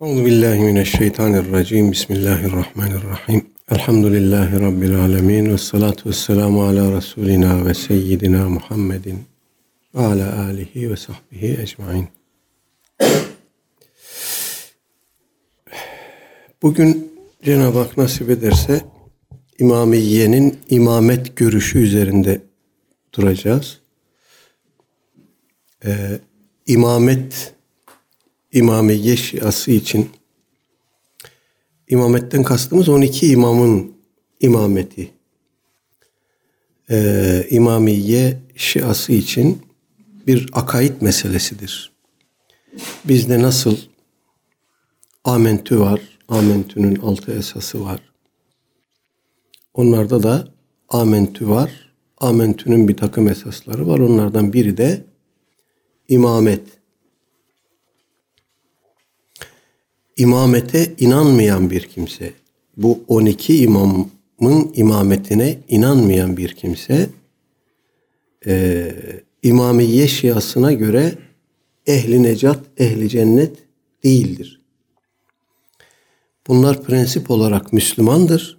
[0.00, 1.92] Euzu billahi mineşşeytanirracim.
[1.92, 3.46] Bismillahirrahmanirrahim.
[3.70, 9.18] Elhamdülillahi rabbil alamin ve salatu vesselamu ala rasulina ve seyyidina Muhammedin
[9.94, 12.08] ve ala alihi ve sahbihi ecmaîn.
[16.62, 18.80] Bugün Cenab-ı Hak nasip ederse
[19.58, 22.40] İmamiye'nin imamet görüşü üzerinde
[23.12, 23.80] duracağız.
[25.84, 26.18] Ee,
[26.66, 27.54] imamet
[28.54, 30.10] İmamiye Şiası için
[31.88, 33.94] imametten kastımız 12 imamın
[34.40, 35.10] imameti.
[36.90, 39.62] Ee, İmamiye Şiası için
[40.26, 41.92] bir akaid meselesidir.
[43.04, 43.76] Bizde nasıl
[45.24, 48.00] amentü var, amentünün altı esası var.
[49.74, 50.48] Onlarda da
[50.88, 53.98] amentü var, amentünün bir takım esasları var.
[53.98, 55.04] Onlardan biri de
[56.08, 56.83] imamet.
[60.16, 62.32] İmamete inanmayan bir kimse,
[62.76, 67.08] bu 12 imamın imametine inanmayan bir kimse,
[68.46, 68.92] e,
[69.42, 71.18] İmamiye şiasına göre
[71.86, 73.56] ehli necat, ehli cennet
[74.04, 74.60] değildir.
[76.46, 78.58] Bunlar prensip olarak Müslümandır.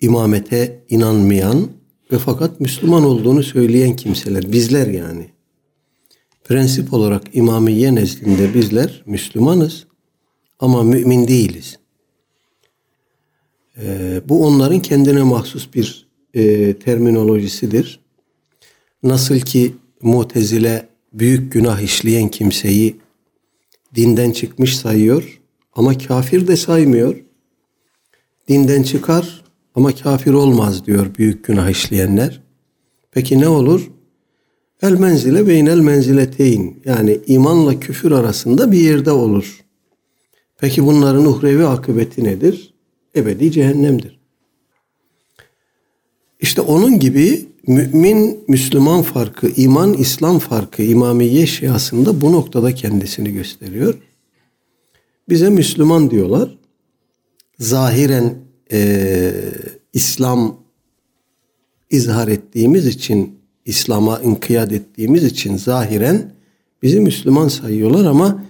[0.00, 1.70] İmamete inanmayan
[2.12, 5.30] ve fakat Müslüman olduğunu söyleyen kimseler, bizler yani.
[6.44, 9.86] Prensip olarak İmamiye nezdinde bizler Müslümanız
[10.60, 11.78] ama mümin değiliz.
[13.78, 18.00] Ee, bu onların kendine mahsus bir e, terminolojisidir.
[19.02, 22.96] Nasıl ki Mutezile büyük günah işleyen kimseyi
[23.94, 25.40] dinden çıkmış sayıyor
[25.74, 27.16] ama kafir de saymıyor.
[28.48, 29.44] Dinden çıkar
[29.74, 32.40] ama kafir olmaz diyor büyük günah işleyenler.
[33.10, 33.90] Peki ne olur?
[34.82, 39.59] El menzile beynel menzileteyn yani imanla küfür arasında bir yerde olur.
[40.60, 42.74] Peki bunların uhrevi akıbeti nedir?
[43.16, 44.20] Ebedi cehennemdir.
[46.40, 53.94] İşte onun gibi mümin Müslüman farkı, iman İslam farkı İmamiye şiasında bu noktada kendisini gösteriyor.
[55.28, 56.58] Bize Müslüman diyorlar.
[57.58, 58.34] Zahiren
[58.72, 59.32] e,
[59.92, 60.60] İslam
[61.90, 66.32] izhar ettiğimiz için, İslam'a inkiyat ettiğimiz için zahiren
[66.82, 68.49] bizi Müslüman sayıyorlar ama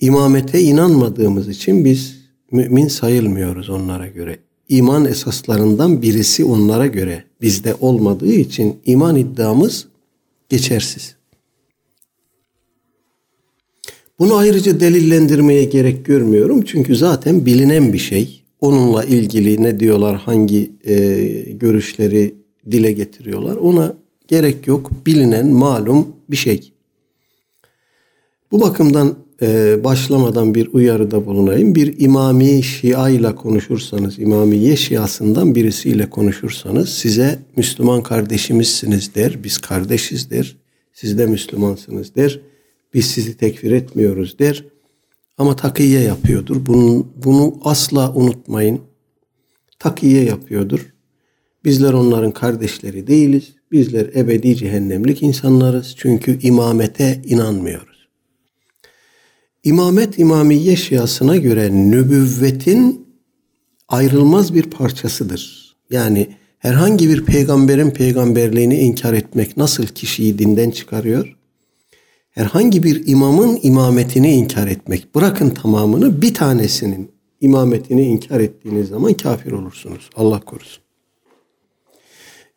[0.00, 2.16] İmamete inanmadığımız için biz
[2.52, 4.38] mümin sayılmıyoruz onlara göre.
[4.68, 9.86] İman esaslarından birisi onlara göre bizde olmadığı için iman iddiamız
[10.48, 11.16] geçersiz.
[14.18, 18.42] Bunu ayrıca delillendirmeye gerek görmüyorum çünkü zaten bilinen bir şey.
[18.60, 20.96] Onunla ilgili ne diyorlar, hangi e,
[21.50, 22.34] görüşleri
[22.70, 23.94] dile getiriyorlar ona
[24.28, 24.90] gerek yok.
[25.06, 26.72] Bilinen, malum bir şey.
[28.52, 31.74] Bu bakımdan e, başlamadan bir uyarıda bulunayım.
[31.74, 40.30] Bir imami şia ile konuşursanız, imamiye şiasından birisiyle konuşursanız size Müslüman kardeşimizsiniz der, biz kardeşiz
[40.30, 40.56] der,
[40.92, 42.40] siz de Müslümansınız der,
[42.94, 44.64] biz sizi tekfir etmiyoruz der.
[45.38, 46.66] Ama takiye yapıyordur.
[46.66, 48.80] Bunu, bunu asla unutmayın.
[49.78, 50.94] Takiye yapıyordur.
[51.64, 53.52] Bizler onların kardeşleri değiliz.
[53.72, 55.94] Bizler ebedi cehennemlik insanlarız.
[55.96, 57.89] Çünkü imamete inanmıyor.
[59.64, 63.06] İmamet İmamiye şiasına göre nübüvvetin
[63.88, 65.74] ayrılmaz bir parçasıdır.
[65.90, 66.28] Yani
[66.58, 71.36] herhangi bir peygamberin peygamberliğini inkar etmek nasıl kişiyi dinden çıkarıyor?
[72.30, 77.10] Herhangi bir imamın imametini inkar etmek, bırakın tamamını bir tanesinin
[77.40, 80.10] imametini inkar ettiğiniz zaman kafir olursunuz.
[80.16, 80.82] Allah korusun.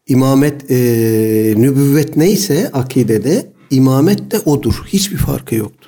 [0.07, 0.75] İmamet, e,
[1.57, 4.83] nübüvvet neyse akidede imamet de odur.
[4.87, 5.82] Hiçbir farkı yoktur.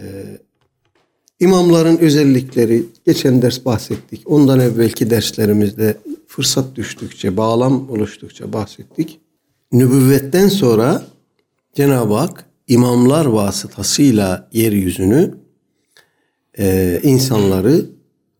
[0.00, 0.38] Ee,
[1.40, 4.22] imamların özellikleri geçen ders bahsettik.
[4.26, 5.96] Ondan evvelki derslerimizde
[6.26, 9.20] fırsat düştükçe, bağlam oluştukça bahsettik.
[9.72, 11.06] Nübüvvetten sonra
[11.74, 15.34] Cenab-ı Hak imamlar vasıtasıyla yeryüzünü
[16.58, 17.86] e, insanları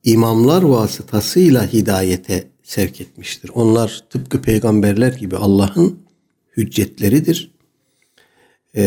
[0.04, 3.50] imamlar vasıtasıyla hidayete sevk etmiştir.
[3.54, 5.98] Onlar tıpkı peygamberler gibi Allah'ın
[6.56, 7.59] hüccetleridir
[8.76, 8.82] e,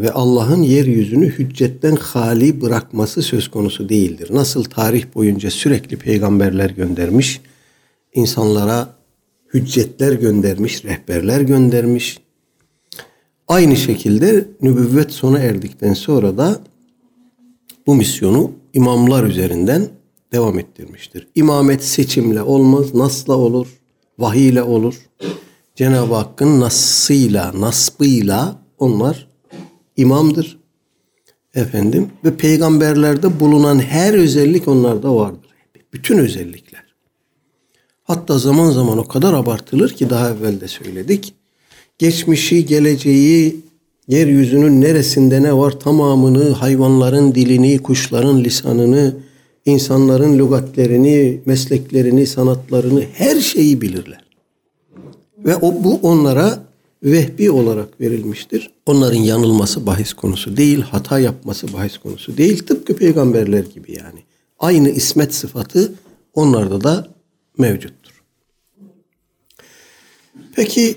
[0.00, 4.28] ve Allah'ın yeryüzünü hüccetten hali bırakması söz konusu değildir.
[4.32, 7.40] Nasıl tarih boyunca sürekli peygamberler göndermiş,
[8.14, 8.88] insanlara
[9.54, 12.18] hüccetler göndermiş, rehberler göndermiş.
[13.48, 16.60] Aynı şekilde nübüvvet sona erdikten sonra da
[17.86, 19.88] bu misyonu imamlar üzerinden
[20.32, 21.28] devam ettirmiştir.
[21.34, 23.68] İmamet seçimle olmaz, nasla olur,
[24.18, 24.94] vahiy ile olur.
[25.74, 29.28] Cenab-ı Hakk'ın nasıyla, nasbıyla onlar
[29.96, 30.58] imamdır.
[31.54, 35.50] Efendim ve peygamberlerde bulunan her özellik onlarda vardır.
[35.92, 36.84] Bütün özellikler.
[38.02, 41.34] Hatta zaman zaman o kadar abartılır ki daha evvel de söyledik.
[41.98, 43.56] Geçmişi, geleceği,
[44.08, 49.16] yeryüzünün neresinde ne var tamamını, hayvanların dilini, kuşların lisanını,
[49.64, 54.24] insanların lügatlerini, mesleklerini, sanatlarını her şeyi bilirler.
[55.38, 56.64] Ve o bu onlara
[57.04, 58.70] vehbi olarak verilmiştir.
[58.86, 62.66] Onların yanılması bahis konusu değil, hata yapması bahis konusu değil.
[62.66, 64.22] Tıpkı peygamberler gibi yani.
[64.58, 65.94] Aynı ismet sıfatı
[66.34, 67.08] onlarda da
[67.58, 68.22] mevcuttur.
[70.56, 70.96] Peki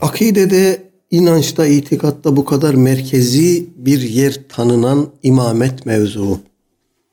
[0.00, 6.40] akidede, inançta, itikatta bu kadar merkezi bir yer tanınan imamet mevzuu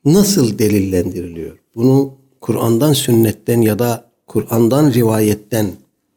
[0.06, 1.58] nasıl delillendiriliyor?
[1.76, 5.72] Bunu Kur'an'dan, sünnetten ya da Kur'an'dan, rivayetten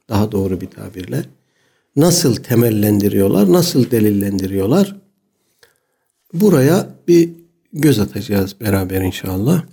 [0.09, 1.25] daha doğru bir tabirle
[1.97, 4.97] nasıl temellendiriyorlar, nasıl delillendiriyorlar?
[6.33, 7.31] Buraya bir
[7.73, 9.65] göz atacağız beraber inşallah.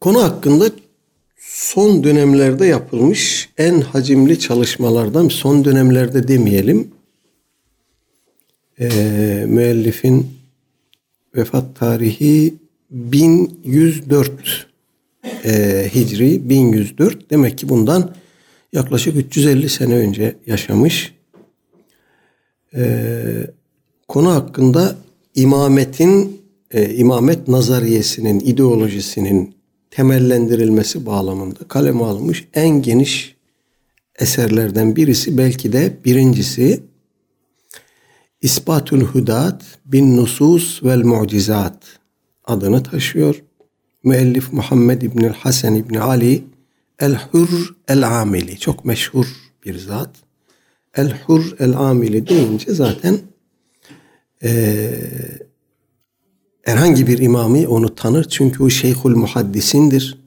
[0.00, 0.70] Konu hakkında
[1.38, 6.90] son dönemlerde yapılmış en hacimli çalışmalardan son dönemlerde demeyelim.
[8.80, 8.88] E,
[9.48, 10.26] müellifin
[11.36, 12.54] vefat tarihi
[12.90, 14.66] 1104
[15.44, 18.14] e, Hicri 1104 demek ki bundan
[18.72, 21.14] yaklaşık 350 sene önce yaşamış.
[22.74, 23.06] E,
[24.08, 24.96] konu hakkında
[25.34, 29.56] imametin e, imamet nazariyesinin ideolojisinin
[29.90, 33.36] temellendirilmesi bağlamında kaleme almış en geniş
[34.18, 36.82] eserlerden birisi belki de birincisi
[38.42, 41.82] İspatul Hudat bin Nusus vel Mucizat
[42.44, 43.42] adını taşıyor.
[44.04, 46.44] Müellif Muhammed İbnül Hasan İbni Ali
[46.98, 49.26] El-Hur El-Amili çok meşhur
[49.64, 50.10] bir zat.
[50.94, 53.18] El-Hur El-Amili deyince zaten
[54.42, 54.90] e,
[56.62, 58.24] herhangi bir imamı onu tanır.
[58.24, 60.18] Çünkü o Şeyhül Muhaddisindir.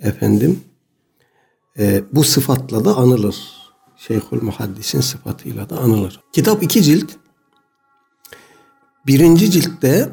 [0.00, 0.60] Efendim
[1.78, 3.36] e, bu sıfatla da anılır.
[3.96, 6.20] Şeyhül Muhaddisin sıfatıyla da anılır.
[6.32, 7.12] Kitap iki cilt.
[9.06, 10.08] Birinci ciltte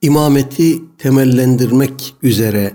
[0.00, 2.74] imameti temellendirmek üzere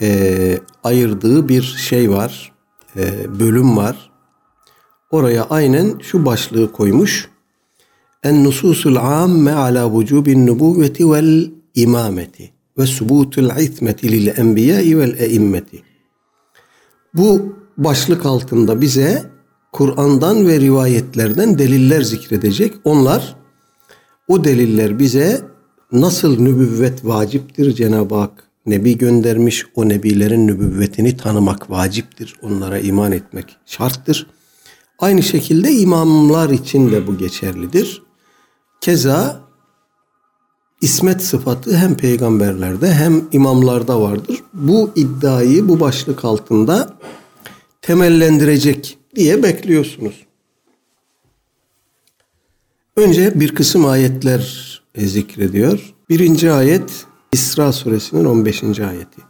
[0.00, 2.52] e, ayırdığı bir şey var.
[2.96, 4.10] E, bölüm var.
[5.10, 7.28] Oraya aynen şu başlığı koymuş.
[8.22, 15.82] En nususul amme ala vücubin nubuvveti vel imameti ve subutul ismeti lil enbiyai vel eimmeti.
[17.14, 19.30] Bu başlık altında bize
[19.72, 22.74] Kur'an'dan ve rivayetlerden deliller zikredecek.
[22.84, 23.36] Onlar
[24.28, 25.42] o deliller bize
[25.92, 32.36] nasıl nübüvvet vaciptir Cenab-ı Hak nebi göndermiş o nebilerin nübüvvetini tanımak vaciptir.
[32.42, 34.26] Onlara iman etmek şarttır.
[34.98, 38.02] Aynı şekilde imamlar için de bu geçerlidir.
[38.80, 39.40] Keza
[40.80, 44.42] ismet sıfatı hem peygamberlerde hem imamlarda vardır.
[44.52, 46.94] Bu iddiayı bu başlık altında
[47.82, 50.24] temellendirecek diye bekliyorsunuz.
[52.96, 55.94] Önce bir kısım ayetler zikrediyor.
[56.10, 58.62] Birinci ayet İsra suresinin 15.
[58.62, 59.20] ayeti.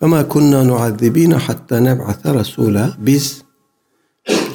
[0.00, 2.96] Ama kunna nuazzibina hatta neb'ata rasula.
[2.98, 3.42] Biz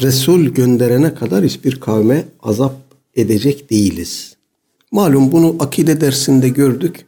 [0.01, 2.75] Resul gönderene kadar hiçbir kavme azap
[3.16, 4.38] edecek değiliz.
[4.92, 7.06] Malum bunu akide dersinde gördük.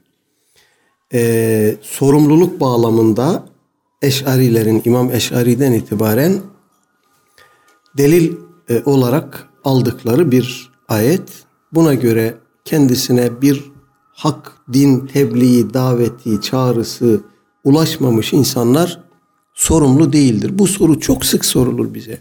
[1.13, 3.45] Ee, sorumluluk bağlamında
[4.01, 6.41] Eş'arilerin İmam Eş'ari'den itibaren
[7.97, 8.35] delil
[8.69, 11.29] e, olarak aldıkları bir ayet.
[11.71, 12.33] Buna göre
[12.65, 13.78] kendisine bir
[14.19, 17.21] hak, din, tebliği, daveti, çağrısı
[17.63, 18.99] ulaşmamış insanlar
[19.53, 20.59] sorumlu değildir.
[20.59, 22.17] Bu soru çok sık sorulur bize.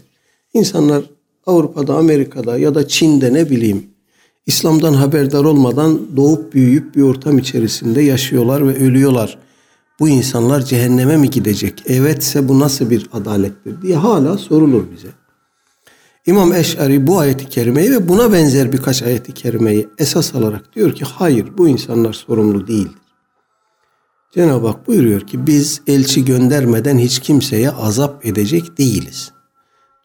[0.53, 1.03] İnsanlar
[1.45, 3.83] Avrupa'da, Amerika'da ya da Çin'de ne bileyim
[4.45, 9.39] İslam'dan haberdar olmadan doğup büyüyüp bir ortam içerisinde yaşıyorlar ve ölüyorlar.
[9.99, 11.83] Bu insanlar cehenneme mi gidecek?
[11.85, 15.18] Evetse bu nasıl bir adalettir diye hala sorulur bize.
[16.29, 21.05] İmam Eş'ari bu ayeti kerimeyi ve buna benzer birkaç ayeti kerimeyi esas alarak diyor ki
[21.05, 23.01] hayır bu insanlar sorumlu değildir.
[24.33, 29.31] Cenab-ı Hak buyuruyor ki biz elçi göndermeden hiç kimseye azap edecek değiliz.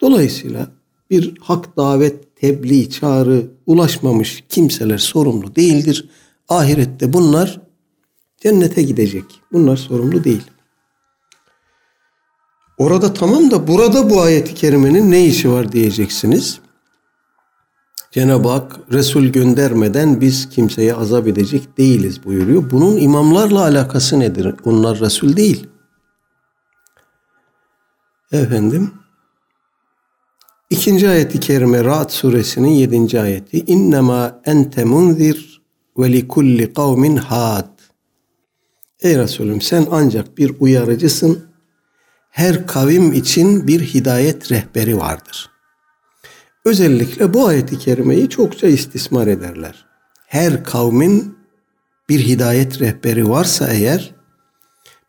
[0.01, 0.67] Dolayısıyla
[1.09, 6.09] bir hak davet, tebliğ, çağrı ulaşmamış kimseler sorumlu değildir.
[6.49, 7.61] Ahirette bunlar
[8.37, 9.25] cennete gidecek.
[9.51, 10.43] Bunlar sorumlu değil.
[12.77, 16.59] Orada tamam da burada bu ayeti kerimenin ne işi var diyeceksiniz.
[18.11, 22.71] Cenab-ı Hak Resul göndermeden biz kimseye azap edecek değiliz buyuruyor.
[22.71, 24.55] Bunun imamlarla alakası nedir?
[24.65, 25.67] Onlar Resul değil.
[28.31, 28.91] Efendim.
[30.69, 33.59] İkinci ayeti kerime Ra'd suresinin yedinci ayeti.
[33.59, 35.61] İnnemâ ente munzir
[35.97, 36.27] ve li
[36.73, 37.79] kavmin had.
[39.01, 41.54] Ey Resulüm sen ancak bir uyarıcısın.
[42.35, 45.49] Her kavim için bir hidayet rehberi vardır.
[46.65, 49.85] Özellikle bu ayeti kerimeyi çokça istismar ederler.
[50.27, 51.37] Her kavmin
[52.09, 54.15] bir hidayet rehberi varsa eğer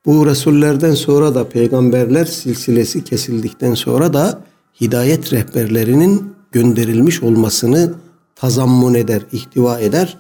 [0.05, 4.43] bu Resullerden sonra da peygamberler silsilesi kesildikten sonra da
[4.81, 7.95] hidayet rehberlerinin gönderilmiş olmasını
[8.35, 10.19] tazammun eder, ihtiva eder.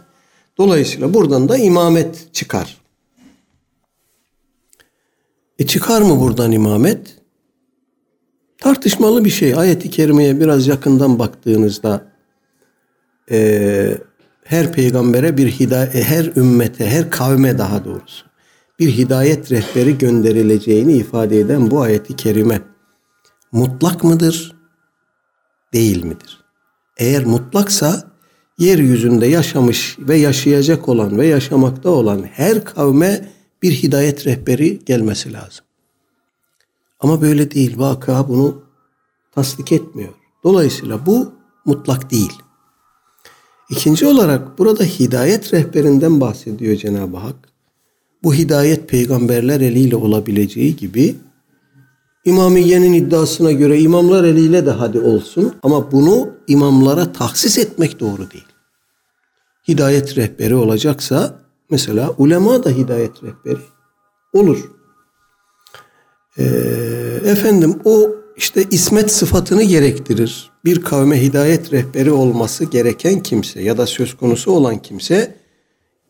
[0.58, 2.85] Dolayısıyla buradan da imamet çıkar.
[5.58, 7.16] E çıkar mı buradan imamet?
[8.58, 9.54] Tartışmalı bir şey.
[9.54, 12.12] Ayet-i kerimeye biraz yakından baktığınızda
[13.30, 13.98] e,
[14.44, 18.26] her peygambere bir hidayet, her ümmete, her kavme daha doğrusu
[18.78, 22.62] bir hidayet rehberi gönderileceğini ifade eden bu ayeti kerime
[23.52, 24.56] mutlak mıdır?
[25.72, 26.40] Değil midir?
[26.98, 28.10] Eğer mutlaksa
[28.58, 35.64] yeryüzünde yaşamış ve yaşayacak olan ve yaşamakta olan her kavme bir hidayet rehberi gelmesi lazım.
[37.00, 37.78] Ama böyle değil.
[37.78, 38.62] Vaka bunu
[39.34, 40.12] tasdik etmiyor.
[40.44, 41.32] Dolayısıyla bu
[41.64, 42.32] mutlak değil.
[43.70, 47.36] İkinci olarak burada hidayet rehberinden bahsediyor Cenab-ı Hak.
[48.22, 51.16] Bu hidayet peygamberler eliyle olabileceği gibi
[52.24, 58.46] İmamiye'nin iddiasına göre imamlar eliyle de hadi olsun ama bunu imamlara tahsis etmek doğru değil.
[59.68, 63.62] Hidayet rehberi olacaksa mesela ulema da hidayet rehberi
[64.32, 64.70] olur.
[66.38, 66.44] Ee,
[67.24, 70.50] efendim o işte ismet sıfatını gerektirir.
[70.64, 75.36] Bir kavme hidayet rehberi olması gereken kimse ya da söz konusu olan kimse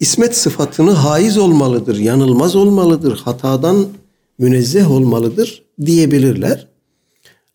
[0.01, 3.87] ismet sıfatını haiz olmalıdır, yanılmaz olmalıdır, hatadan
[4.39, 6.69] münezzeh olmalıdır diyebilirler.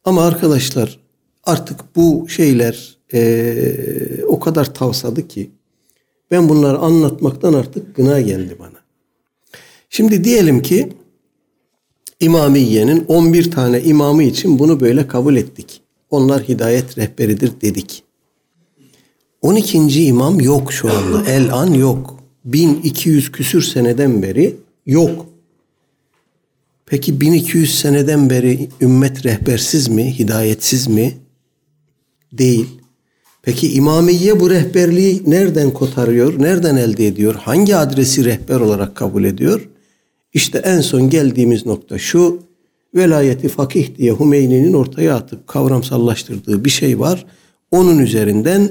[0.05, 0.99] Ama arkadaşlar
[1.43, 5.51] artık bu şeyler e, o kadar tavsadı ki
[6.31, 8.81] ben bunları anlatmaktan artık gına geldi bana.
[9.89, 10.93] Şimdi diyelim ki
[12.19, 15.81] İmamiye'nin 11 tane imamı için bunu böyle kabul ettik.
[16.09, 18.03] Onlar hidayet rehberidir dedik.
[19.41, 20.05] 12.
[20.05, 21.25] imam yok şu anda.
[21.29, 22.19] El an yok.
[22.45, 25.25] 1200 küsür seneden beri yok.
[26.85, 31.17] Peki 1200 seneden beri ümmet rehbersiz mi, hidayetsiz mi?
[32.33, 32.80] Değil.
[33.43, 39.69] Peki İmamiye bu rehberliği nereden kotarıyor, nereden elde ediyor, hangi adresi rehber olarak kabul ediyor?
[40.33, 42.39] İşte en son geldiğimiz nokta şu,
[42.95, 47.25] velayeti fakih diye Hümeyni'nin ortaya atıp kavramsallaştırdığı bir şey var.
[47.71, 48.69] Onun üzerinden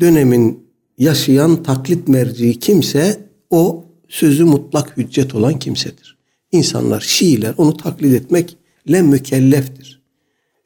[0.00, 0.64] dönemin
[0.98, 3.20] yaşayan taklit merci kimse
[3.50, 6.16] o sözü mutlak hüccet olan kimsedir.
[6.52, 10.02] İnsanlar, Şiiler onu taklit etmekle mükelleftir.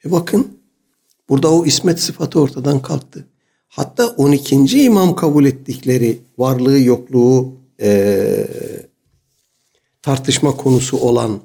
[0.05, 0.58] E bakın
[1.29, 3.25] burada o ismet sıfatı ortadan kalktı.
[3.69, 4.85] Hatta 12.
[4.85, 8.49] imam kabul ettikleri varlığı yokluğu e,
[10.03, 11.41] tartışma konusu olan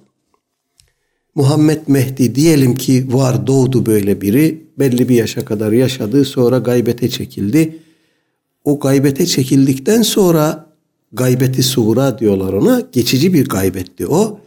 [1.36, 7.10] Muhammed Mehdi diyelim ki var doğdu böyle biri belli bir yaşa kadar yaşadı sonra gaybete
[7.10, 7.80] çekildi.
[8.64, 10.74] O gaybete çekildikten sonra
[11.14, 14.40] gaybeti suğra diyorlar ona geçici bir gaybetti o.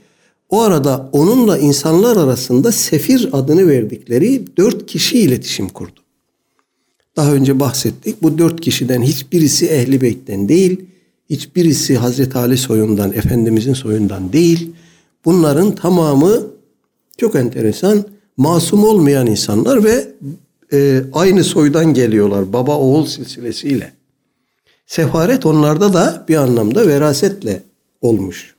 [0.50, 6.00] O arada onunla insanlar arasında Sefir adını verdikleri dört kişi iletişim kurdu.
[7.16, 8.22] Daha önce bahsettik.
[8.22, 10.80] Bu dört kişiden hiçbirisi Ehli Beyt'ten değil,
[11.30, 14.70] hiçbirisi Hazreti Ali soyundan, Efendimizin soyundan değil.
[15.24, 16.46] Bunların tamamı
[17.18, 18.04] çok enteresan,
[18.36, 20.08] masum olmayan insanlar ve
[20.72, 23.92] e, aynı soydan geliyorlar baba oğul silsilesiyle.
[24.86, 27.62] Sefaret onlarda da bir anlamda verasetle
[28.00, 28.55] olmuş.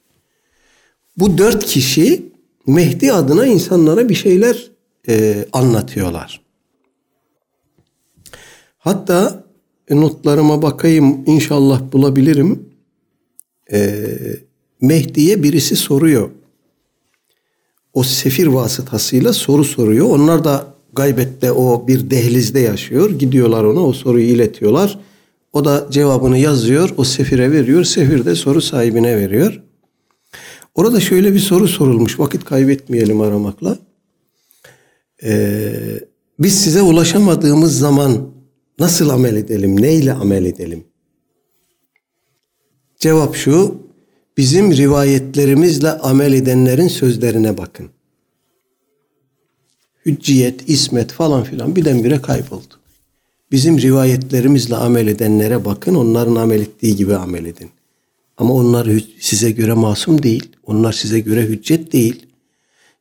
[1.17, 2.27] Bu dört kişi
[2.67, 4.71] Mehdi adına insanlara bir şeyler
[5.07, 6.41] e, anlatıyorlar.
[8.77, 9.43] Hatta
[9.89, 12.69] notlarıma bakayım inşallah bulabilirim.
[13.71, 14.05] E,
[14.81, 16.29] Mehdi'ye birisi soruyor.
[17.93, 20.09] O sefir vasıtasıyla soru soruyor.
[20.09, 23.12] Onlar da gaybette o bir dehlizde yaşıyor.
[23.12, 25.00] Gidiyorlar ona o soruyu iletiyorlar.
[25.53, 26.89] O da cevabını yazıyor.
[26.97, 27.83] O sefire veriyor.
[27.83, 29.62] Sefir de soru sahibine veriyor.
[30.77, 32.19] Orada şöyle bir soru sorulmuş.
[32.19, 33.79] Vakit kaybetmeyelim aramakla.
[35.24, 36.00] Ee,
[36.39, 38.29] biz size ulaşamadığımız zaman
[38.79, 39.81] nasıl amel edelim?
[39.81, 40.84] Neyle amel edelim?
[43.00, 43.75] Cevap şu.
[44.38, 47.89] Bizim rivayetlerimizle amel edenlerin sözlerine bakın.
[50.05, 52.74] Hücciyet, ismet falan filan birdenbire kayboldu.
[53.51, 57.69] Bizim rivayetlerimizle amel edenlere bakın, onların amel ettiği gibi amel edin.
[58.38, 58.89] Ama onlar
[59.20, 60.50] size göre masum değil.
[60.65, 62.25] Onlar size göre hüccet değil.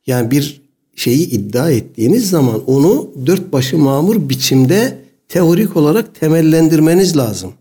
[0.07, 0.61] Yani bir
[0.95, 7.53] şeyi iddia ettiğiniz zaman onu dört başı mamur biçimde teorik olarak temellendirmeniz lazım.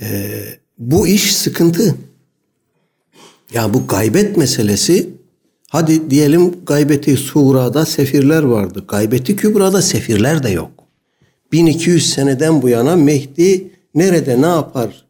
[0.00, 0.44] Ee,
[0.78, 1.94] bu iş sıkıntı.
[3.54, 5.10] Ya bu gaybet meselesi
[5.68, 8.84] hadi diyelim gaybeti surada sefirler vardı.
[8.88, 10.70] Gaybeti kübrada sefirler de yok.
[11.52, 15.07] 1200 seneden bu yana Mehdi nerede ne yapar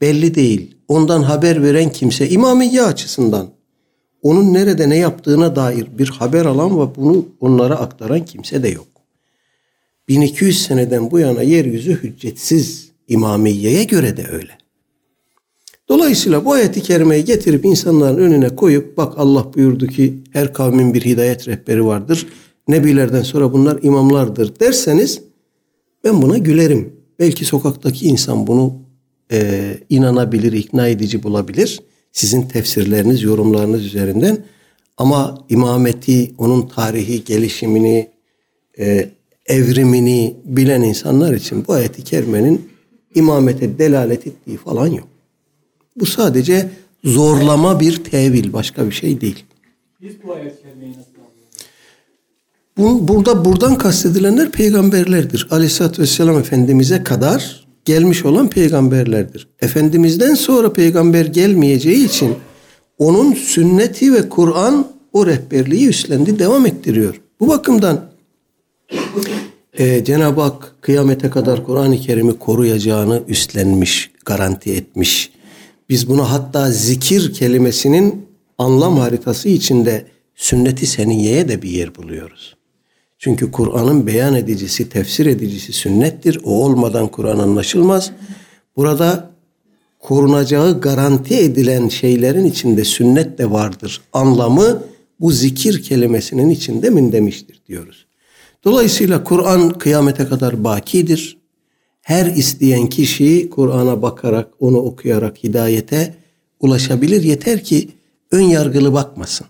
[0.00, 0.76] belli değil.
[0.88, 3.50] Ondan haber veren kimse İmamiye açısından
[4.22, 8.86] onun nerede ne yaptığına dair bir haber alan ve bunu onlara aktaran kimse de yok.
[10.08, 14.58] 1200 seneden bu yana yeryüzü hüccetsiz İmamiye'ye göre de öyle.
[15.88, 21.02] Dolayısıyla bu ayeti kerimeyi getirip insanların önüne koyup bak Allah buyurdu ki her kavmin bir
[21.02, 22.26] hidayet rehberi vardır.
[22.68, 25.22] Nebilerden sonra bunlar imamlardır derseniz
[26.04, 26.92] ben buna gülerim.
[27.18, 28.89] Belki sokaktaki insan bunu
[29.32, 31.80] e, inanabilir, ikna edici bulabilir.
[32.12, 34.38] Sizin tefsirleriniz, yorumlarınız üzerinden.
[34.96, 38.08] Ama imameti, onun tarihi gelişimini,
[38.78, 39.10] e,
[39.46, 42.70] evrimini bilen insanlar için bu ayeti kerimenin
[43.14, 45.08] imamete delalet ettiği falan yok.
[45.96, 46.70] Bu sadece
[47.04, 49.44] zorlama bir tevil, başka bir şey değil.
[50.02, 51.10] Biz bu ayet kerimeyi nasıl
[52.80, 55.46] bu, burada buradan kastedilenler peygamberlerdir.
[55.50, 59.48] Aleyhisselatü Vesselam Efendimiz'e kadar gelmiş olan peygamberlerdir.
[59.60, 62.34] Efendimiz'den sonra peygamber gelmeyeceği için
[62.98, 67.20] onun sünneti ve Kur'an o rehberliği üstlendi, devam ettiriyor.
[67.40, 68.10] Bu bakımdan
[69.78, 75.30] e, Cenab-ı Hak kıyamete kadar Kur'an-ı Kerim'i koruyacağını üstlenmiş, garanti etmiş.
[75.88, 78.26] Biz bunu hatta zikir kelimesinin
[78.58, 82.56] anlam haritası içinde sünnet-i seniyeye de bir yer buluyoruz.
[83.22, 86.40] Çünkü Kur'an'ın beyan edicisi, tefsir edicisi sünnettir.
[86.44, 88.10] O olmadan Kur'an anlaşılmaz.
[88.76, 89.30] Burada
[89.98, 94.00] korunacağı garanti edilen şeylerin içinde sünnet de vardır.
[94.12, 94.82] Anlamı
[95.20, 98.06] bu zikir kelimesinin içinde min demiştir diyoruz.
[98.64, 101.38] Dolayısıyla Kur'an kıyamete kadar bakidir.
[102.02, 106.14] Her isteyen kişi Kur'an'a bakarak, onu okuyarak hidayete
[106.60, 107.22] ulaşabilir.
[107.22, 107.88] Yeter ki
[108.30, 109.46] ön yargılı bakmasın.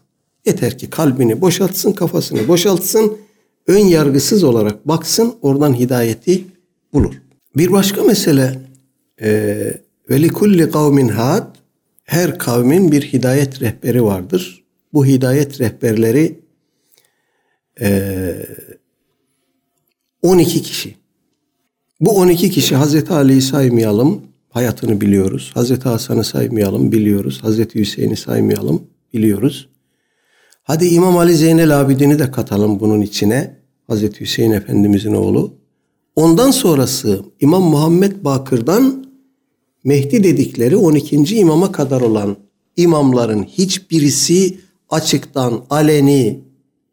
[0.47, 3.19] Yeter ki kalbini boşaltsın, kafasını boşaltsın
[3.67, 6.45] ön yargısız olarak baksın oradan hidayeti
[6.93, 7.15] bulur.
[7.57, 8.59] Bir başka mesele
[9.23, 9.31] e,
[10.11, 11.47] ve likulli kavmin had
[12.05, 14.65] her kavmin bir hidayet rehberi vardır.
[14.93, 16.39] Bu hidayet rehberleri
[17.81, 18.37] e,
[20.23, 20.95] 12 kişi.
[22.01, 25.51] Bu 12 kişi Hazreti Ali'yi saymayalım, hayatını biliyoruz.
[25.55, 27.39] Hazreti Hasan'ı saymayalım, biliyoruz.
[27.43, 28.83] Hazreti Hüseyin'i saymayalım,
[29.15, 29.69] biliyoruz.
[30.63, 33.61] Hadi İmam Ali Zeynel Abidin'i de katalım bunun içine.
[33.87, 35.55] Hazreti Hüseyin Efendimizin oğlu.
[36.17, 39.11] Ondan sonrası İmam Muhammed Bakır'dan
[39.85, 41.37] Mehdi dedikleri 12.
[41.37, 42.37] imama kadar olan
[42.77, 44.59] imamların hiçbirisi
[44.91, 46.41] açıktan aleni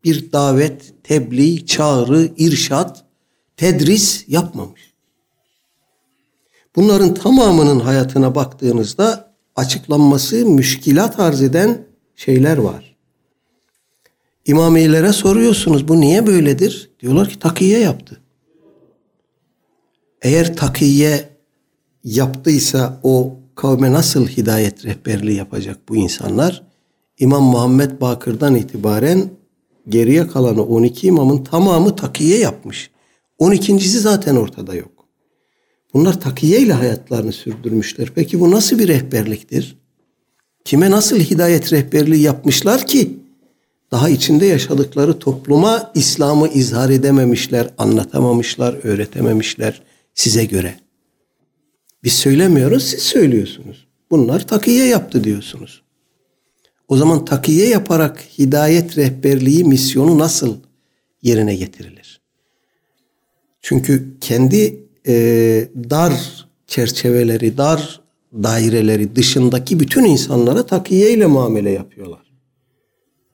[0.04, 3.06] bir davet, tebliğ, çağrı, irşat,
[3.58, 4.94] tedris yapmamış.
[6.76, 12.87] Bunların tamamının hayatına baktığınızda açıklanması müşkilat arz eden şeyler var.
[14.48, 16.90] İmamilere soruyorsunuz bu niye böyledir?
[17.00, 18.22] Diyorlar ki takiye yaptı.
[20.22, 21.30] Eğer takiye
[22.04, 26.64] yaptıysa o kavme nasıl hidayet rehberliği yapacak bu insanlar?
[27.20, 29.30] İmam Muhammed Bakır'dan itibaren
[29.90, 32.92] geriye kalanı 12 imamın tamamı takiye yapmış.
[33.40, 34.92] 12.si zaten ortada yok.
[35.94, 38.12] Bunlar takiye ile hayatlarını sürdürmüşler.
[38.16, 39.78] Peki bu nasıl bir rehberliktir?
[40.66, 43.27] Kime nasıl hidayet rehberliği yapmışlar ki
[43.92, 49.82] daha içinde yaşadıkları topluma İslam'ı izhar edememişler, anlatamamışlar, öğretememişler
[50.14, 50.80] size göre.
[52.04, 53.88] Biz söylemiyoruz, siz söylüyorsunuz.
[54.12, 55.82] Bunlar takiye yaptı diyorsunuz.
[56.88, 60.56] O zaman takiye yaparak hidayet rehberliği misyonu nasıl
[61.22, 62.22] yerine getirilir?
[63.62, 65.14] Çünkü kendi e,
[65.90, 68.02] dar çerçeveleri, dar
[68.34, 72.27] daireleri dışındaki bütün insanlara takiye ile muamele yapıyorlar.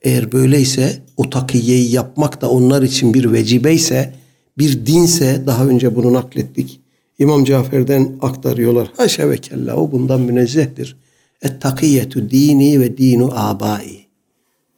[0.04, 4.14] Eğer böyleyse o takiyeyi yapmak da onlar için bir vecibeyse,
[4.58, 6.80] bir dinse daha önce bunu naklettik.
[7.20, 8.92] İmam Cafer'den aktarıyorlar.
[8.98, 10.98] Haşa ve kella o bundan münezzehtir.
[11.42, 14.06] Et takiyetu dini ve dinu abai.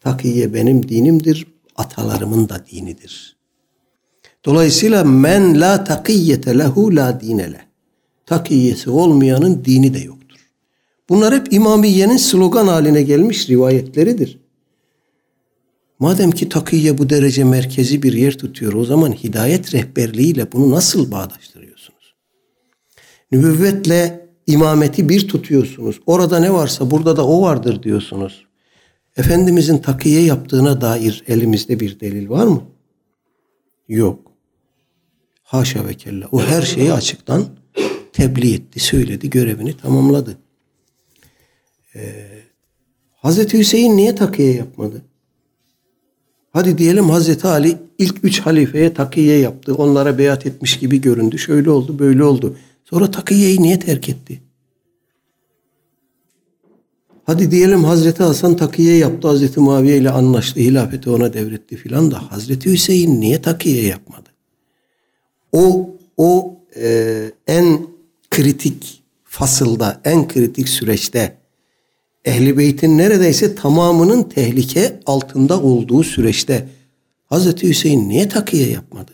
[0.01, 3.35] Takiye benim dinimdir, atalarımın da dinidir.
[4.45, 7.61] Dolayısıyla men la takiyete lehu la dinele.
[8.25, 10.37] Takiyesi olmayanın dini de yoktur.
[11.09, 14.44] Bunlar hep İmamiye'nin slogan haline gelmiş rivayetleridir.
[15.99, 21.11] Madem ki takiye bu derece merkezi bir yer tutuyor o zaman hidayet rehberliğiyle bunu nasıl
[21.11, 22.15] bağdaştırıyorsunuz?
[23.31, 25.99] Nübüvvetle imameti bir tutuyorsunuz.
[26.05, 28.45] Orada ne varsa burada da o vardır diyorsunuz.
[29.17, 32.63] Efendimizin takiye yaptığına dair elimizde bir delil var mı?
[33.87, 34.31] Yok.
[35.43, 36.27] Haşa ve kella.
[36.31, 37.45] O her şeyi açıktan
[38.13, 40.37] tebliğ etti, söyledi, görevini tamamladı.
[41.95, 42.27] Ee,
[43.15, 45.01] Hazreti Hüseyin niye takiye yapmadı?
[46.55, 49.75] Hadi diyelim Hazreti Ali ilk üç halifeye takiye yaptı.
[49.75, 51.39] Onlara beyat etmiş gibi göründü.
[51.39, 52.57] Şöyle oldu, böyle oldu.
[52.83, 54.41] Sonra takiyeyi niye terk etti?
[57.23, 59.27] Hadi diyelim Hazreti Hasan takiye yaptı.
[59.27, 60.59] Hazreti Muaviye ile anlaştı.
[60.59, 64.29] Hilafeti ona devretti filan da Hazreti Hüseyin niye takiye yapmadı?
[65.51, 67.87] O o e, en
[68.31, 71.37] kritik fasılda, en kritik süreçte
[72.25, 76.69] Ehli Beyt'in neredeyse tamamının tehlike altında olduğu süreçte
[77.25, 79.11] Hazreti Hüseyin niye takiye yapmadı?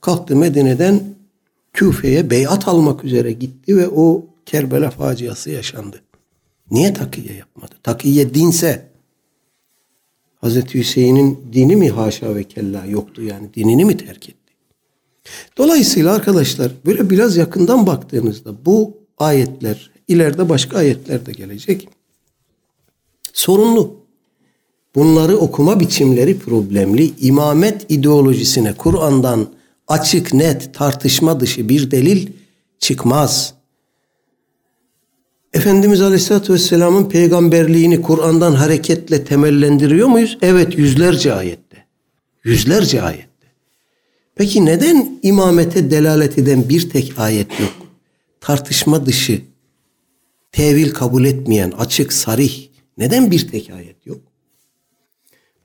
[0.00, 1.00] Kalktı Medine'den
[1.72, 6.02] Küfe'ye beyat almak üzere gitti ve o Kerbela faciası yaşandı.
[6.70, 7.74] Niye takiye yapmadı?
[7.82, 8.88] Takiye dinse
[10.40, 14.52] Hazreti Hüseyin'in dini mi haşa ve kella yoktu yani dinini mi terk etti?
[15.58, 21.88] Dolayısıyla arkadaşlar böyle biraz yakından baktığınızda bu ayetler ileride başka ayetler de gelecek.
[23.34, 23.96] Sorunlu.
[24.94, 27.12] Bunları okuma biçimleri problemli.
[27.20, 29.46] İmamet ideolojisine Kur'an'dan
[29.88, 32.28] açık net tartışma dışı bir delil
[32.78, 33.54] çıkmaz.
[35.52, 40.38] Efendimiz Aleyhisselatü Vesselam'ın peygamberliğini Kur'an'dan hareketle temellendiriyor muyuz?
[40.42, 41.86] Evet yüzlerce ayette.
[42.44, 43.28] Yüzlerce ayette.
[44.34, 47.72] Peki neden imamete delalet eden bir tek ayet yok?
[48.40, 49.42] Tartışma dışı,
[50.52, 52.73] tevil kabul etmeyen, açık, sarih.
[52.98, 54.20] Neden bir tek ayet yok?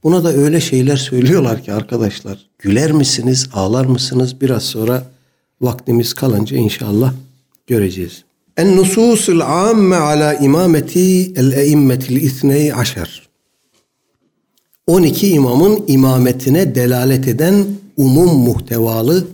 [0.03, 2.49] Buna da öyle şeyler söylüyorlar ki arkadaşlar.
[2.59, 4.41] Güler misiniz, ağlar mısınız?
[4.41, 5.11] Biraz sonra
[5.61, 7.13] vaktimiz kalınca inşallah
[7.67, 8.23] göreceğiz.
[8.57, 13.29] En nususul amme ala imameti el eimmetil ithney aşer.
[14.87, 17.65] 12 imamın imametine delalet eden
[17.97, 19.27] umum muhtevalı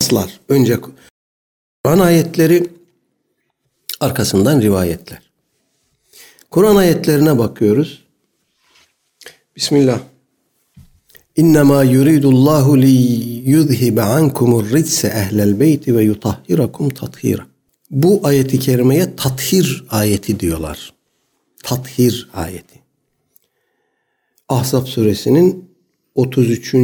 [0.00, 0.40] naslar.
[0.48, 2.66] Önce Kur'an ayetleri
[4.00, 5.31] arkasından rivayetler.
[6.52, 8.04] Kur'an ayetlerine bakıyoruz.
[9.56, 10.00] Bismillah.
[11.36, 12.90] İnnemâ yuridullahu li
[13.50, 17.46] yuzhibe ankumur ritse ehlel beyti ve yutahhirakum tathira.
[17.90, 20.92] Bu ayeti kerimeye tathir ayeti diyorlar.
[21.62, 22.80] Tathir ayeti.
[24.48, 25.70] Ahzab suresinin
[26.14, 26.74] 33.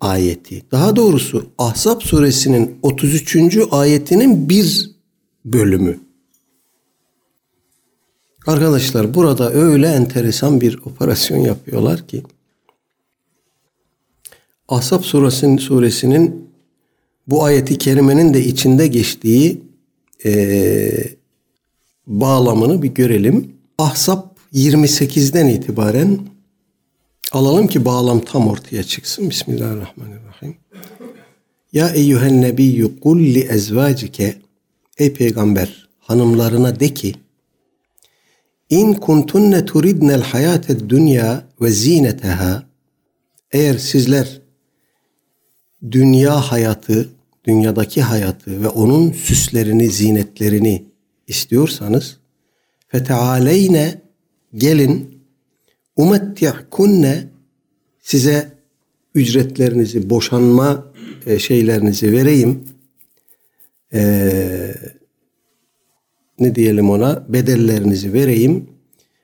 [0.00, 0.62] ayeti.
[0.70, 3.36] Daha doğrusu Ahzab suresinin 33.
[3.70, 4.90] ayetinin bir
[5.44, 6.07] bölümü.
[8.48, 12.22] Arkadaşlar burada öyle enteresan bir operasyon yapıyorlar ki
[14.68, 16.50] Ahzab suresinin, suresinin
[17.26, 19.62] bu ayeti kerimenin de içinde geçtiği
[20.24, 20.90] e,
[22.06, 23.52] bağlamını bir görelim.
[23.78, 26.18] Ahzab 28'den itibaren
[27.32, 29.30] alalım ki bağlam tam ortaya çıksın.
[29.30, 30.56] Bismillahirrahmanirrahim.
[31.72, 34.36] Ya eyyühen nebiyyü kul li ezvacike
[34.98, 37.14] Ey peygamber hanımlarına de ki
[38.70, 42.68] İn kuntunne turidnel hayated dünya ve zineteha
[43.52, 44.40] eğer sizler
[45.90, 47.08] dünya hayatı,
[47.44, 50.84] dünyadaki hayatı ve onun süslerini, zinetlerini
[51.26, 52.18] istiyorsanız
[52.88, 54.02] fetealeyne
[54.54, 55.22] gelin
[55.96, 57.24] umetti'kunne
[58.00, 58.52] size
[59.14, 60.92] ücretlerinizi, boşanma
[61.26, 62.64] e, şeylerinizi vereyim.
[63.92, 64.74] Ee,
[66.40, 68.66] ne diyelim ona bedellerinizi vereyim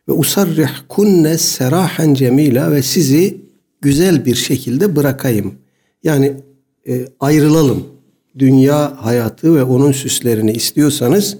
[0.09, 3.41] ve usarrih kunne serahen cemila ve sizi
[3.81, 5.55] güzel bir şekilde bırakayım.
[6.03, 6.37] Yani
[6.89, 7.87] e, ayrılalım.
[8.39, 11.39] Dünya hayatı ve onun süslerini istiyorsanız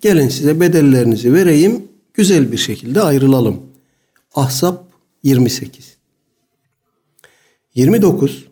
[0.00, 1.82] gelin size bedellerinizi vereyim.
[2.14, 3.60] Güzel bir şekilde ayrılalım.
[4.34, 4.76] Ahzab
[5.22, 5.96] 28.
[7.74, 8.48] 29.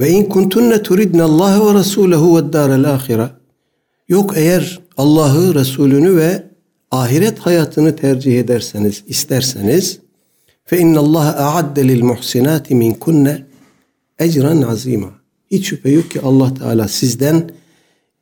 [0.00, 3.30] Ve in kuntunne turidne Allah ve Resulehu ve dârel ahire.
[4.08, 6.44] Yok eğer Allah'ı, Resulünü ve
[6.90, 9.98] ahiret hayatını tercih ederseniz, isterseniz
[10.64, 13.46] fe innallaha a'adde lil muhsinati min kunne
[14.18, 15.10] ecran azima.
[15.50, 17.50] Hiç şüphe yok ki Allah Teala sizden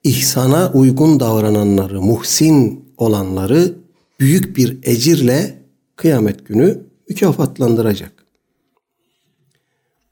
[0.05, 3.75] ihsana uygun davrananları, muhsin olanları
[4.21, 5.63] büyük bir ecirle
[5.97, 8.13] kıyamet günü mükafatlandıracak.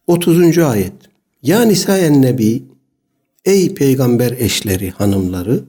[0.06, 0.58] 30.
[0.58, 0.92] ayet.
[1.42, 2.62] Ya nisayen nebi
[3.44, 5.64] ey peygamber eşleri, hanımları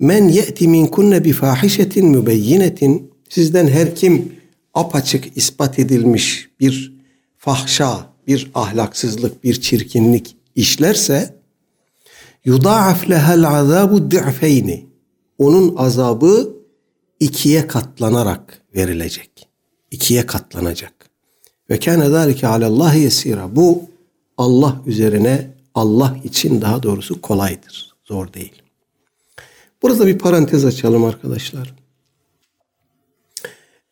[0.00, 4.32] Men ye'ti minkunne bi fahişetin mübeyyinetin sizden her kim
[4.74, 6.92] apaçık ispat edilmiş bir
[7.38, 11.34] fahşa, bir ahlaksızlık, bir çirkinlik işlerse
[12.44, 14.86] yudaaf lehel azabu di'feyni
[15.38, 16.56] onun azabı
[17.20, 19.48] ikiye katlanarak verilecek.
[19.90, 21.10] ikiye katlanacak.
[21.70, 23.56] Ve kâne zâlike alallâhi yesîrâ.
[23.56, 23.82] Bu
[24.36, 27.96] Allah üzerine, Allah için daha doğrusu kolaydır.
[28.04, 28.62] Zor değil.
[29.82, 31.74] Burada bir parantez açalım arkadaşlar.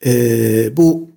[0.07, 1.09] Ee, bu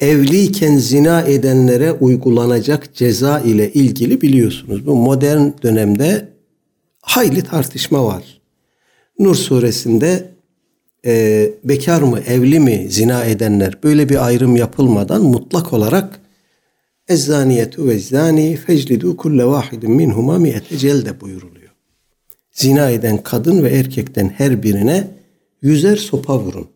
[0.00, 4.86] evliyken zina edenlere uygulanacak ceza ile ilgili biliyorsunuz.
[4.86, 6.28] Bu modern dönemde
[7.00, 8.40] hayli tartışma var.
[9.18, 10.32] Nur suresinde
[11.06, 16.20] e, bekar mı, evli mi zina edenler böyle bir ayrım yapılmadan mutlak olarak
[17.08, 21.61] Ezzaniyetu ve zani feclidu kulle vahidin minhuma mi'ete celde buyuruluyor.
[22.52, 25.08] Zina eden kadın ve erkekten her birine
[25.62, 26.66] yüzer sopa vurun.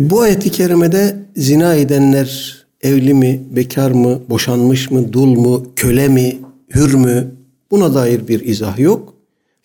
[0.00, 6.08] E, bu ayeti kerimede zina edenler evli mi, bekar mı, boşanmış mı, dul mu, köle
[6.08, 6.38] mi,
[6.74, 7.30] hür mü
[7.70, 9.14] buna dair bir izah yok.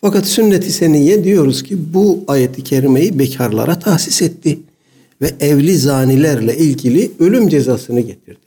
[0.00, 4.58] Fakat sünnet-i seniye diyoruz ki bu ayeti kerimeyi bekarlara tahsis etti
[5.22, 8.46] ve evli zanilerle ilgili ölüm cezasını getirdi.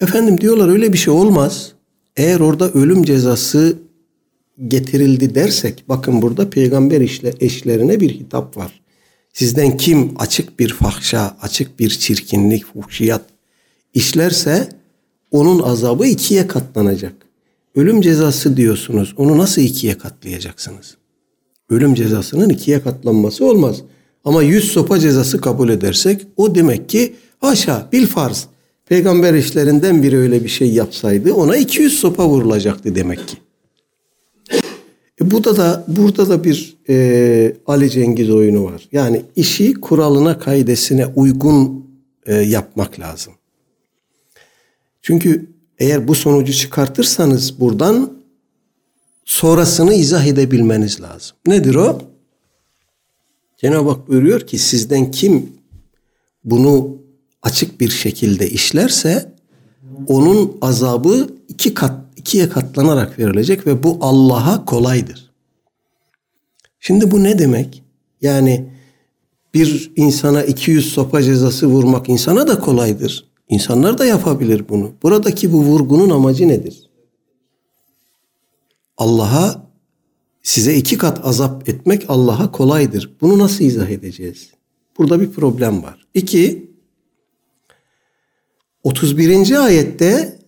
[0.00, 1.72] Efendim diyorlar öyle bir şey olmaz.
[2.16, 3.76] Eğer orada ölüm cezası
[4.68, 8.80] getirildi dersek bakın burada peygamber işle, eşlerine bir hitap var.
[9.32, 13.22] Sizden kim açık bir fahşa, açık bir çirkinlik, fuhşiyat
[13.94, 14.68] işlerse
[15.30, 17.14] onun azabı ikiye katlanacak.
[17.74, 19.14] Ölüm cezası diyorsunuz.
[19.16, 20.96] Onu nasıl ikiye katlayacaksınız?
[21.70, 23.82] Ölüm cezasının ikiye katlanması olmaz.
[24.24, 28.46] Ama yüz sopa cezası kabul edersek o demek ki haşa bil farz.
[28.86, 33.36] Peygamber işlerinden biri öyle bir şey yapsaydı ona 200 sopa vurulacaktı demek ki.
[35.20, 38.88] E burada da burada da bir e, Ali Cengiz oyunu var.
[38.92, 41.86] Yani işi kuralına kaidesine uygun
[42.26, 43.32] e, yapmak lazım.
[45.02, 45.46] Çünkü
[45.78, 48.12] eğer bu sonucu çıkartırsanız buradan
[49.24, 51.36] sonrasını izah edebilmeniz lazım.
[51.46, 52.02] Nedir o?
[53.56, 55.52] Cenab-ı Hak buyuruyor ki sizden kim
[56.44, 56.96] bunu
[57.42, 59.32] açık bir şekilde işlerse
[60.06, 65.30] onun azabı iki kat ikiye katlanarak verilecek ve bu Allah'a kolaydır.
[66.80, 67.82] Şimdi bu ne demek?
[68.20, 68.70] Yani
[69.54, 73.30] bir insana 200 sopa cezası vurmak insana da kolaydır.
[73.48, 74.92] İnsanlar da yapabilir bunu.
[75.02, 76.90] Buradaki bu vurgunun amacı nedir?
[78.96, 79.66] Allah'a
[80.42, 83.16] size iki kat azap etmek Allah'a kolaydır.
[83.20, 84.50] Bunu nasıl izah edeceğiz?
[84.98, 86.06] Burada bir problem var.
[86.14, 86.70] İki,
[88.84, 89.64] 31.
[89.64, 90.38] ayette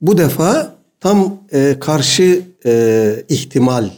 [0.00, 3.90] bu defa tam e, karşı e, ihtimal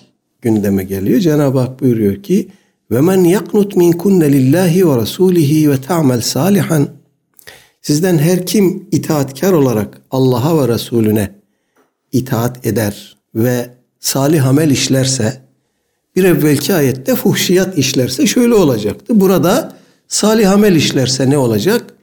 [0.42, 1.20] gündeme geliyor.
[1.20, 2.48] Cenab-ı Hak buyuruyor ki
[2.90, 6.88] ve men yaknut min kunne lillahi ve rasulihi ve ta'mel salihan
[7.82, 11.34] Sizden her kim itaatkar olarak Allah'a ve Resulüne
[12.12, 15.42] itaat eder ve salih amel işlerse
[16.16, 19.20] bir evvelki ayette fuhşiyat işlerse şöyle olacaktı.
[19.20, 19.76] Burada
[20.08, 21.94] salih amel işlerse ne olacak?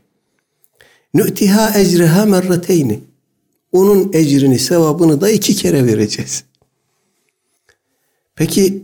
[1.14, 3.00] Nü'tiha ecriha merreteyni.
[3.72, 6.44] Onun ecrini, sevabını da iki kere vereceğiz.
[8.36, 8.84] Peki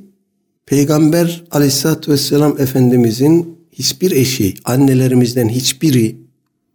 [0.65, 6.15] Peygamber aleyhissalatü vesselam Efendimizin hiçbir eşi, annelerimizden hiçbiri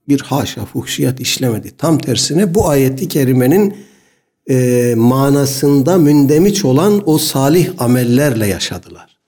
[0.08, 1.72] bir haşa fuhşiyat işlemedi.
[1.78, 3.76] Tam tersine bu ayeti kerimenin
[4.50, 9.18] e, manasında mündemiç olan o salih amellerle yaşadılar.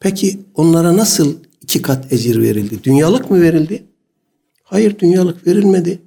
[0.00, 2.84] Peki onlara nasıl iki kat ecir verildi?
[2.84, 3.84] Dünyalık mı verildi?
[4.62, 5.98] Hayır dünyalık verilmedi.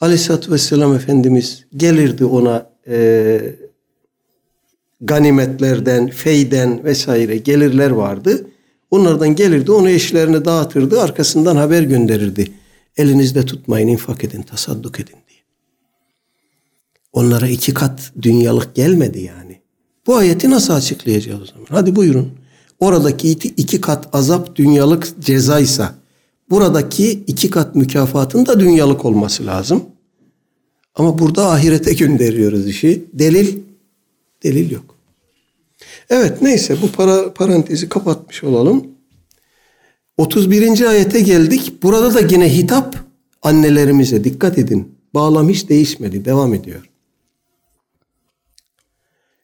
[0.00, 3.40] Aleyhisselatü Vesselam Efendimiz gelirdi ona e,
[5.00, 8.46] ganimetlerden, feyden vesaire gelirler vardı.
[8.90, 12.52] Onlardan gelirdi onu eşlerine dağıtırdı arkasından haber gönderirdi.
[12.96, 15.40] Elinizde tutmayın, infak edin, tasadduk edin diye.
[17.12, 19.60] Onlara iki kat dünyalık gelmedi yani.
[20.06, 21.66] Bu ayeti nasıl açıklayacağız o zaman?
[21.68, 22.32] Hadi buyurun.
[22.80, 25.94] Oradaki iki kat azap dünyalık cezaysa
[26.50, 29.82] buradaki iki kat mükafatın da dünyalık olması lazım.
[30.94, 33.04] Ama burada ahirete gönderiyoruz işi.
[33.12, 33.58] Delil,
[34.42, 34.94] delil yok.
[36.10, 38.86] Evet neyse bu para, parantezi kapatmış olalım.
[40.16, 40.80] 31.
[40.80, 41.72] ayete geldik.
[41.82, 42.96] Burada da yine hitap
[43.42, 44.94] annelerimize dikkat edin.
[45.14, 46.24] Bağlam hiç değişmedi.
[46.24, 46.90] Devam ediyor.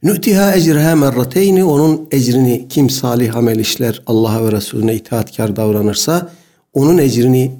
[0.02, 6.32] Nü'tiha ecrha merrateyni onun ecrini kim salih amel işler Allah'a ve Resulüne itaatkar davranırsa
[6.76, 7.52] onun ecrini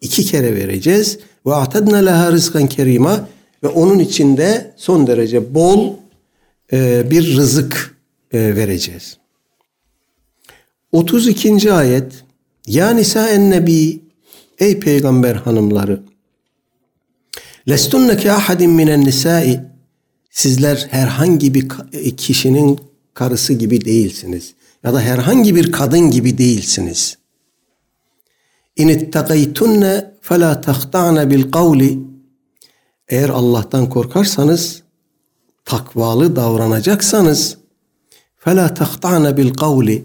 [0.00, 1.18] iki kere vereceğiz.
[1.46, 3.28] Ve atadna leha rızkan kerima
[3.62, 5.94] ve onun içinde son derece bol
[6.72, 7.96] e, bir rızık
[8.32, 9.16] e, vereceğiz.
[10.92, 11.72] 32.
[11.72, 12.12] ayet
[12.66, 14.00] Ya nisa en nebi
[14.58, 16.02] Ey peygamber hanımları
[17.68, 19.60] Lestunne ki ahadin minen nisai
[20.30, 21.68] Sizler herhangi bir
[22.16, 22.80] kişinin
[23.14, 24.54] karısı gibi değilsiniz.
[24.84, 27.21] Ya da herhangi bir kadın gibi değilsiniz.
[28.76, 31.98] İn ittegaytunne fela tahta'ne bil kavli
[33.08, 34.82] eğer Allah'tan korkarsanız
[35.64, 37.58] takvalı davranacaksanız
[38.36, 40.04] fela tahta'ne bil kavli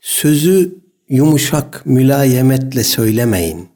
[0.00, 3.68] sözü yumuşak mülayemetle söylemeyin.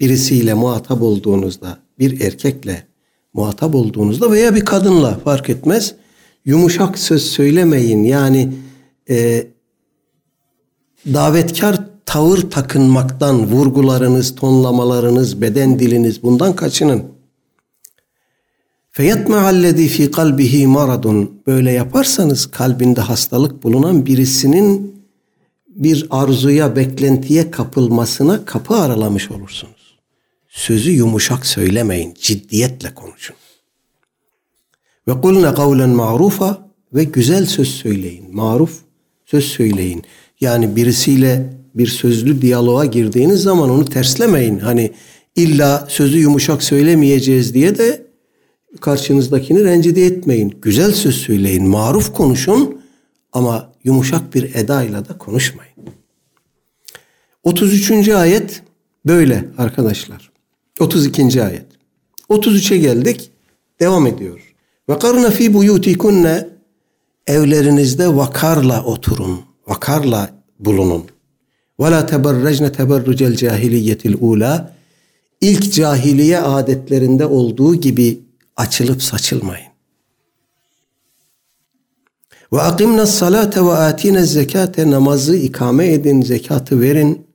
[0.00, 2.86] Birisiyle muhatap olduğunuzda, bir erkekle
[3.34, 5.94] muhatap olduğunuzda veya bir kadınla fark etmez.
[6.44, 8.04] Yumuşak söz söylemeyin.
[8.04, 8.52] Yani
[9.10, 9.46] e,
[11.06, 17.04] davetkar tavır takınmaktan vurgularınız, tonlamalarınız, beden diliniz bundan kaçının.
[18.90, 24.94] Feyatma allezi fi kalbihi maradun böyle yaparsanız kalbinde hastalık bulunan birisinin
[25.68, 29.98] bir arzuya, beklentiye kapılmasına kapı aralamış olursunuz.
[30.48, 33.36] Sözü yumuşak söylemeyin, ciddiyetle konuşun.
[35.08, 38.36] Ve kulne kavlen ma'rufa ve güzel söz söyleyin.
[38.36, 38.80] Maruf
[39.26, 40.02] söz söyleyin.
[40.40, 44.58] Yani birisiyle bir sözlü diyaloğa girdiğiniz zaman onu terslemeyin.
[44.58, 44.92] Hani
[45.36, 48.06] illa sözü yumuşak söylemeyeceğiz diye de
[48.80, 50.58] karşınızdakini rencide etmeyin.
[50.62, 52.80] Güzel söz söyleyin, maruf konuşun
[53.32, 55.74] ama yumuşak bir edayla da konuşmayın.
[57.42, 58.08] 33.
[58.08, 58.62] ayet
[59.06, 60.30] böyle arkadaşlar.
[60.80, 61.42] 32.
[61.42, 61.66] ayet.
[62.30, 63.30] 33'e geldik.
[63.80, 64.54] Devam ediyor.
[64.88, 66.48] Ve karna fi buyutikunne
[67.26, 69.40] evlerinizde vakarla oturun.
[69.66, 71.13] Vakarla bulunun.
[71.80, 74.74] Ve la teberrecne teberrucel cahiliyetil ula.
[75.40, 78.20] İlk cahiliye adetlerinde olduğu gibi
[78.56, 79.66] açılıp saçılmayın.
[82.52, 87.26] Ve akimna salate ve atina zekate namazı ikame edin, zekatı verin.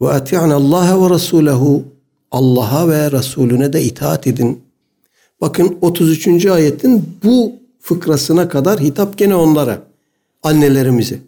[0.00, 1.84] Ve ati'na Allah ve Resulehu
[2.30, 4.60] Allah'a ve Resulüne de itaat edin.
[5.40, 6.46] Bakın 33.
[6.46, 9.82] ayetin bu fıkrasına kadar hitap gene onlara,
[10.42, 11.18] annelerimize.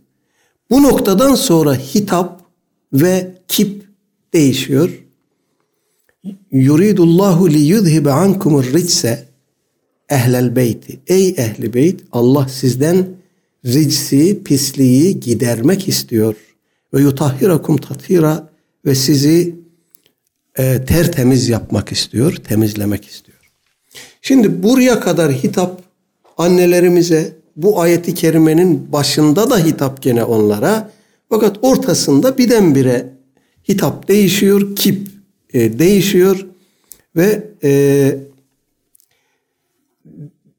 [0.70, 2.42] Bu noktadan sonra hitap
[2.92, 3.85] ve kip
[4.33, 5.04] değişiyor.
[6.52, 9.28] Yuridullahu li yuzhibe ankumur ritse
[10.09, 11.00] ehlel beyti.
[11.07, 13.07] Ey ehli beyt Allah sizden
[13.66, 16.35] ricsi, pisliği gidermek istiyor.
[16.94, 18.48] Ve yutahhirakum tathira
[18.85, 19.54] ve sizi
[20.59, 23.38] e, tertemiz yapmak istiyor, temizlemek istiyor.
[24.22, 25.83] Şimdi buraya kadar hitap
[26.37, 30.90] annelerimize, bu ayeti kerimenin başında da hitap gene onlara.
[31.28, 33.14] Fakat ortasında birdenbire
[33.68, 35.08] hitap değişiyor, kip
[35.52, 36.46] e, değişiyor
[37.16, 38.18] ve e,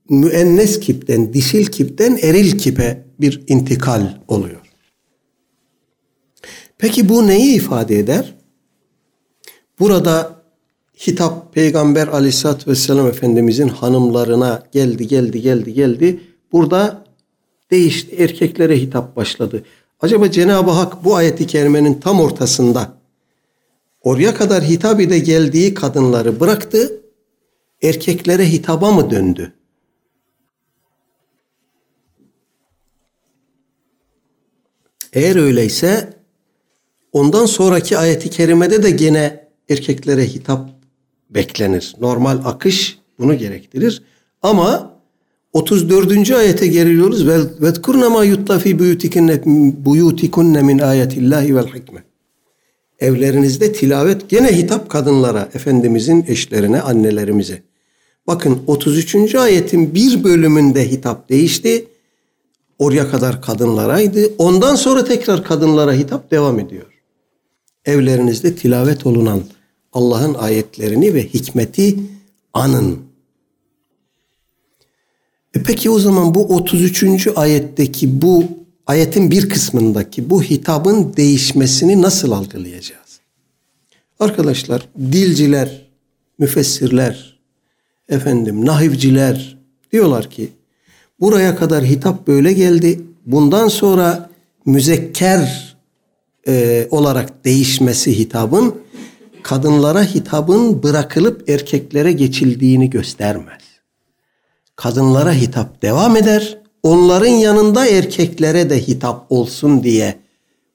[0.09, 4.61] müennes kipten, dişil kipten eril kipe bir intikal oluyor.
[6.77, 8.35] Peki bu neyi ifade eder?
[9.79, 10.41] Burada
[11.07, 16.19] hitap Peygamber aleyhissalatü vesselam Efendimizin hanımlarına geldi, geldi, geldi, geldi.
[16.51, 17.03] Burada
[17.71, 19.63] değişti, erkeklere hitap başladı.
[19.99, 22.93] Acaba Cenab-ı Hak bu ayeti kerimenin tam ortasında
[24.01, 27.01] oraya kadar hitap ede geldiği kadınları bıraktı,
[27.83, 29.53] erkeklere hitaba mı döndü?
[35.13, 36.13] Eğer öyleyse
[37.11, 40.69] ondan sonraki ayeti kerimede de gene erkeklere hitap
[41.29, 41.95] beklenir.
[41.99, 44.03] Normal akış bunu gerektirir.
[44.41, 44.98] Ama
[45.53, 46.31] 34.
[46.31, 47.27] ayete geliyoruz.
[47.27, 49.41] Ve vezkurna ma yutla fi buyutikunne
[49.85, 52.03] buyutikunne min ayetillahi vel hikme.
[52.99, 57.61] Evlerinizde tilavet gene hitap kadınlara, efendimizin eşlerine, annelerimize.
[58.27, 59.35] Bakın 33.
[59.35, 61.85] ayetin bir bölümünde hitap değişti.
[62.79, 64.31] Oraya kadar kadınlaraydı.
[64.37, 66.85] Ondan sonra tekrar kadınlara hitap devam ediyor.
[67.85, 69.41] Evlerinizde tilavet olunan
[69.93, 71.95] Allah'ın ayetlerini ve hikmeti
[72.53, 73.08] anın.
[75.59, 77.27] E peki o zaman bu 33.
[77.35, 78.43] ayetteki bu
[78.87, 83.19] ayetin bir kısmındaki bu hitabın değişmesini nasıl algılayacağız?
[84.19, 85.87] Arkadaşlar dilciler,
[86.37, 87.39] müfessirler,
[88.09, 89.57] efendim nahivciler
[89.91, 90.49] diyorlar ki
[91.19, 93.01] buraya kadar hitap böyle geldi.
[93.25, 94.29] Bundan sonra
[94.65, 95.75] müzekker
[96.47, 98.75] e, olarak değişmesi hitabın
[99.43, 103.68] kadınlara hitabın bırakılıp erkeklere geçildiğini göstermez.
[104.79, 106.57] Kadınlara hitap devam eder.
[106.83, 110.19] Onların yanında erkeklere de hitap olsun diye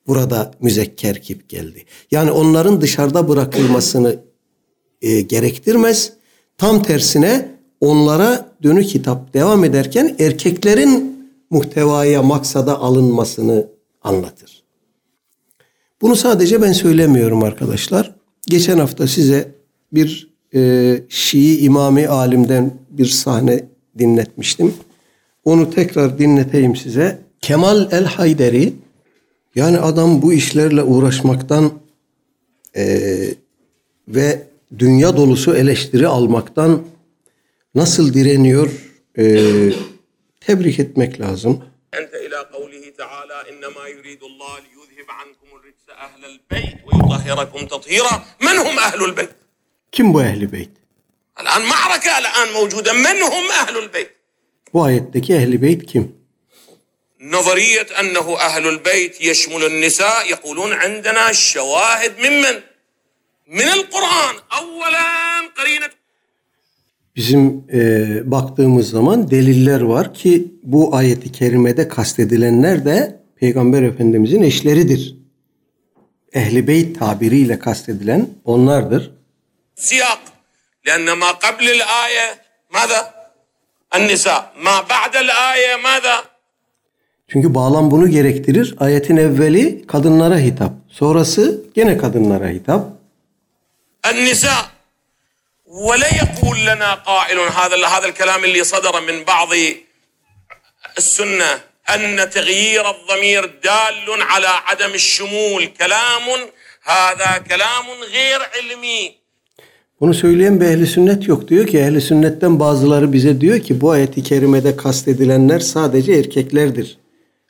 [0.07, 1.85] burada müzekker kip geldi.
[2.11, 4.17] Yani onların dışarıda bırakılmasını
[5.03, 6.13] e, gerektirmez.
[6.59, 7.49] Tam tersine
[7.81, 13.67] onlara dönük hitap devam ederken erkeklerin muhtevaya, maksada alınmasını
[14.03, 14.63] anlatır.
[16.01, 18.15] Bunu sadece ben söylemiyorum arkadaşlar.
[18.47, 19.55] Geçen hafta size
[19.93, 24.74] bir e, Şii imami alimden bir sahne dinletmiştim.
[25.46, 27.22] Onu tekrar dinleteyim size.
[27.42, 28.74] Kemal el Hayderi
[29.56, 31.72] yani adam bu işlerle uğraşmaktan
[32.76, 33.34] Ee,
[34.08, 34.48] ve
[34.80, 36.82] dünya dolusu eleştiri almaktan
[37.76, 38.70] nasıl direniyor
[39.18, 39.24] e,
[40.42, 41.64] tebrik etmek lazım.
[42.00, 48.56] أنت إلى قوله تعالى إنما يريد الله ليذهب عنكم الرجس أهل البيت ويطهركم تطهيرا من
[48.66, 49.30] هم أهل البيت
[49.92, 50.70] Kim bu ehli beyt?
[51.42, 54.10] الآن معركة الآن موجودة من هم أهل البيت
[54.74, 56.20] Bu ayetteki ehli beyt kim?
[57.22, 62.56] نظرية أنه أهل البيت يشمل النساء يقولون عندنا شواهد ممن
[63.48, 65.08] من القرآن أولا
[65.58, 65.90] قرينة
[67.16, 75.16] Bizim e, baktığımız zaman deliller var ki bu ayeti kerimede kastedilenler de Peygamber Efendimizin eşleridir.
[76.34, 79.12] Ehli beyt tabiriyle kastedilen onlardır.
[79.76, 80.22] سياق
[80.87, 82.26] لأن ما قبل الآية
[82.70, 83.14] ماذا
[83.95, 86.35] النساء ما بعد الآية ماذا
[87.28, 88.74] Çünkü bağlam bunu gerektirir.
[88.80, 90.72] Ayetin evveli kadınlara hitap.
[90.91, 92.82] Sonrası gene kadınlara hitap.
[94.11, 94.64] النساء
[95.66, 99.49] ولا يقول لنا قائل هذا هذا الكلام اللي صدر من بعض
[100.99, 101.61] السنة
[101.95, 106.26] أن تغيير الضمير دال على عدم الشمول كلام
[106.82, 109.24] هذا كلام غير علمي
[110.02, 111.48] Bunu söyleyen bir ehli sünnet yok.
[111.48, 116.98] Diyor ki ehli sünnetten bazıları bize diyor ki bu ayeti kerimede kastedilenler sadece erkeklerdir.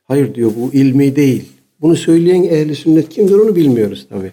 [0.08, 1.46] Hayır diyor bu ilmi değil.
[1.82, 4.32] Bunu söyleyen ehli sünnet kimdir onu bilmiyoruz tabi.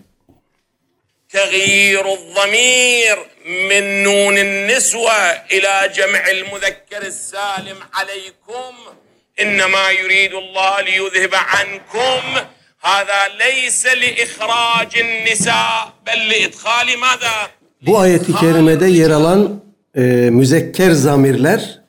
[1.38, 3.16] تغيير الضمير
[3.70, 5.20] من نون النسوة
[5.54, 8.72] إلى جمع المذكر السالم عليكم
[9.40, 12.22] إنما يريد الله ليذهب عنكم
[12.80, 17.50] هذا ليس لإخراج النساء بل لإدخال ماذا؟
[17.86, 19.60] Bu ayeti kerimede yer alan
[19.96, 21.82] e, müzekker zamirler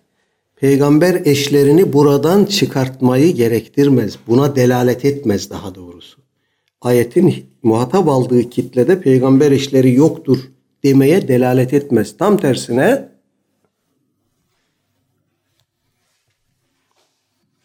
[0.55, 4.15] peygamber eşlerini buradan çıkartmayı gerektirmez.
[4.27, 6.17] Buna delalet etmez daha doğrusu.
[6.81, 10.39] Ayetin muhatap aldığı kitlede peygamber eşleri yoktur
[10.83, 12.17] demeye delalet etmez.
[12.17, 13.17] Tam tersine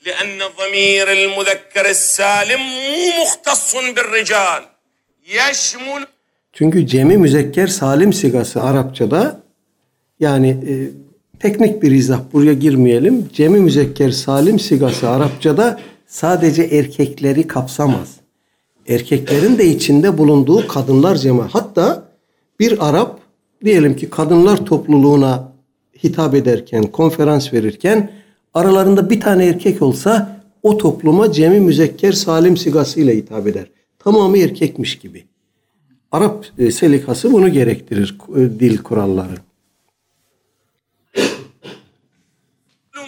[0.06, 4.62] لأن ضمير المذكر السالم مو مختص بالرجال
[5.38, 6.02] يشمل
[6.57, 9.41] çünkü cemi müzekker salim sigası Arapçada
[10.19, 10.73] yani e,
[11.39, 13.25] teknik bir izah buraya girmeyelim.
[13.33, 18.15] Cemi müzekker salim sigası Arapçada sadece erkekleri kapsamaz.
[18.87, 21.47] Erkeklerin de içinde bulunduğu kadınlar cema.
[21.51, 22.03] Hatta
[22.59, 23.19] bir Arap
[23.65, 25.51] diyelim ki kadınlar topluluğuna
[26.03, 28.11] hitap ederken, konferans verirken
[28.53, 33.65] aralarında bir tane erkek olsa o topluma cemi müzekker salim sigasıyla hitap eder.
[33.99, 35.23] Tamamı erkekmiş gibi.
[36.12, 39.36] Arap e, selikası bunu gerektirir e, dil kuralları.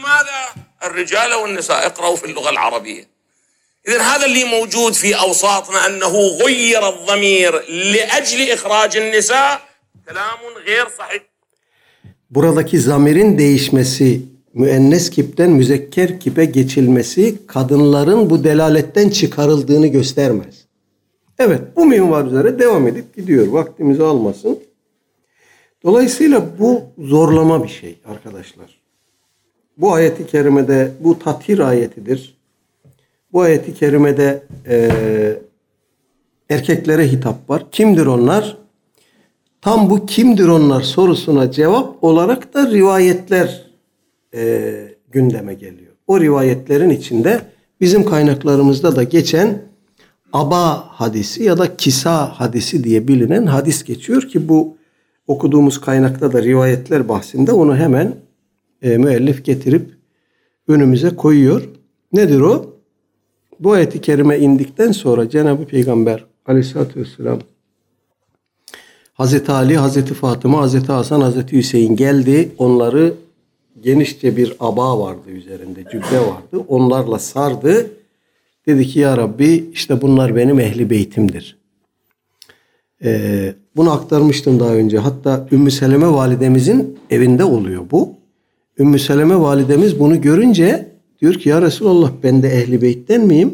[0.08, 0.40] ماذا؟
[0.86, 3.04] الرجال والنساء اقرأوا في اللغة العربية
[3.88, 6.14] إذا هذا اللي موجود في أوساطنا أنه
[6.44, 7.52] غير الضمير
[7.92, 9.60] لأجل إخراج النساء
[10.08, 11.22] كلام غير صحيح
[12.30, 14.22] Buradaki zamirin değişmesi,
[14.54, 20.57] müennes kipten müzekker kipe geçilmesi kadınların bu delaletten çıkarıldığını göstermez.
[21.39, 23.47] Evet bu minval üzere devam edip gidiyor.
[23.47, 24.59] Vaktimizi almasın.
[25.83, 28.79] Dolayısıyla bu zorlama bir şey arkadaşlar.
[29.77, 32.37] Bu ayeti kerimede bu tathir ayetidir.
[33.33, 35.41] Bu ayeti kerimede eee,
[36.49, 37.65] erkeklere hitap var.
[37.71, 38.57] Kimdir onlar?
[39.61, 43.65] Tam bu kimdir onlar sorusuna cevap olarak da rivayetler
[44.33, 45.93] eee, gündeme geliyor.
[46.07, 47.41] O rivayetlerin içinde
[47.81, 49.61] bizim kaynaklarımızda da geçen
[50.33, 54.77] Aba hadisi ya da Kisa hadisi diye bilinen hadis geçiyor ki bu
[55.27, 58.15] okuduğumuz kaynakta da rivayetler bahsinde onu hemen
[58.81, 59.89] e, müellif getirip
[60.67, 61.69] önümüze koyuyor.
[62.13, 62.65] Nedir o?
[63.59, 67.39] Bu ayeti kerime indikten sonra Cenab-ı Peygamber aleyhissalatü vesselam
[69.13, 72.51] Hazreti Ali, Hazreti Fatıma, Hazreti Hasan, Hazreti Hüseyin geldi.
[72.57, 73.13] Onları
[73.81, 76.65] genişçe bir aba vardı üzerinde, cübbe vardı.
[76.67, 77.91] Onlarla sardı.
[78.69, 81.57] Dedi ki ya Rabbi işte bunlar benim ehli beytimdir.
[83.03, 84.97] Ee, bunu aktarmıştım daha önce.
[84.97, 88.13] Hatta Ümmü Seleme validemizin evinde oluyor bu.
[88.79, 90.91] Ümmü Seleme validemiz bunu görünce
[91.21, 93.53] diyor ki ya Resulallah ben de ehli beytten miyim?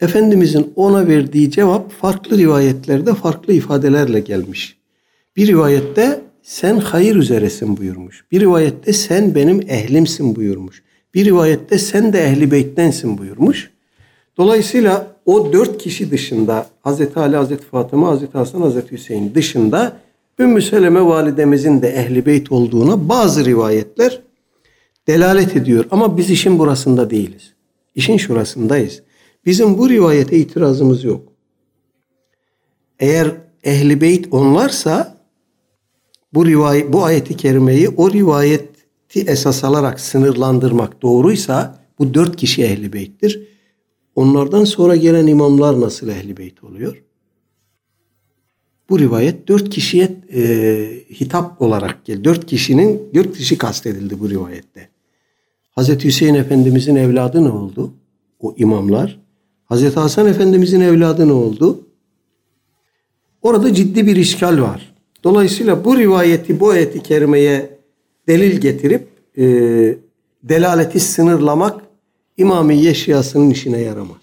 [0.00, 4.76] Efendimizin ona verdiği cevap farklı rivayetlerde farklı ifadelerle gelmiş.
[5.36, 8.24] Bir rivayette sen hayır üzeresin buyurmuş.
[8.32, 10.82] Bir rivayette sen benim ehlimsin buyurmuş.
[11.14, 13.70] Bir rivayette sen de ehli beyttensin buyurmuş.
[14.38, 19.96] Dolayısıyla o dört kişi dışında Hazreti Ali, Hazreti Fatıma, Hazreti Hasan, Hazreti Hüseyin dışında
[20.38, 24.20] Ümmü Seleme validemizin de ehli beyt olduğuna bazı rivayetler
[25.06, 25.84] delalet ediyor.
[25.90, 27.54] Ama biz işin burasında değiliz.
[27.94, 29.02] İşin şurasındayız.
[29.46, 31.22] Bizim bu rivayete itirazımız yok.
[32.98, 33.32] Eğer
[33.64, 35.16] ehli beyt onlarsa
[36.34, 42.92] bu rivayet bu ayeti kerimeyi o rivayeti esas alarak sınırlandırmak doğruysa bu dört kişi ehli
[42.92, 43.48] beyttir.
[44.14, 47.02] Onlardan sonra gelen imamlar nasıl ehli beyt oluyor?
[48.90, 50.42] Bu rivayet dört kişiye e,
[51.20, 52.24] hitap olarak gel.
[52.24, 54.88] Dört kişinin dört kişi kastedildi bu rivayette.
[55.70, 57.92] Hazreti Hüseyin Efendimizin evladı ne oldu?
[58.40, 59.20] O imamlar.
[59.64, 61.86] Hazreti Hasan Efendimizin evladı ne oldu?
[63.42, 64.94] Orada ciddi bir işgal var.
[65.24, 67.78] Dolayısıyla bu rivayeti, bu ayeti kerimeye
[68.28, 69.08] delil getirip
[69.38, 69.44] e,
[70.42, 71.89] delaleti sınırlamak
[72.40, 74.22] İmamiye Şiasının işine yaramaz.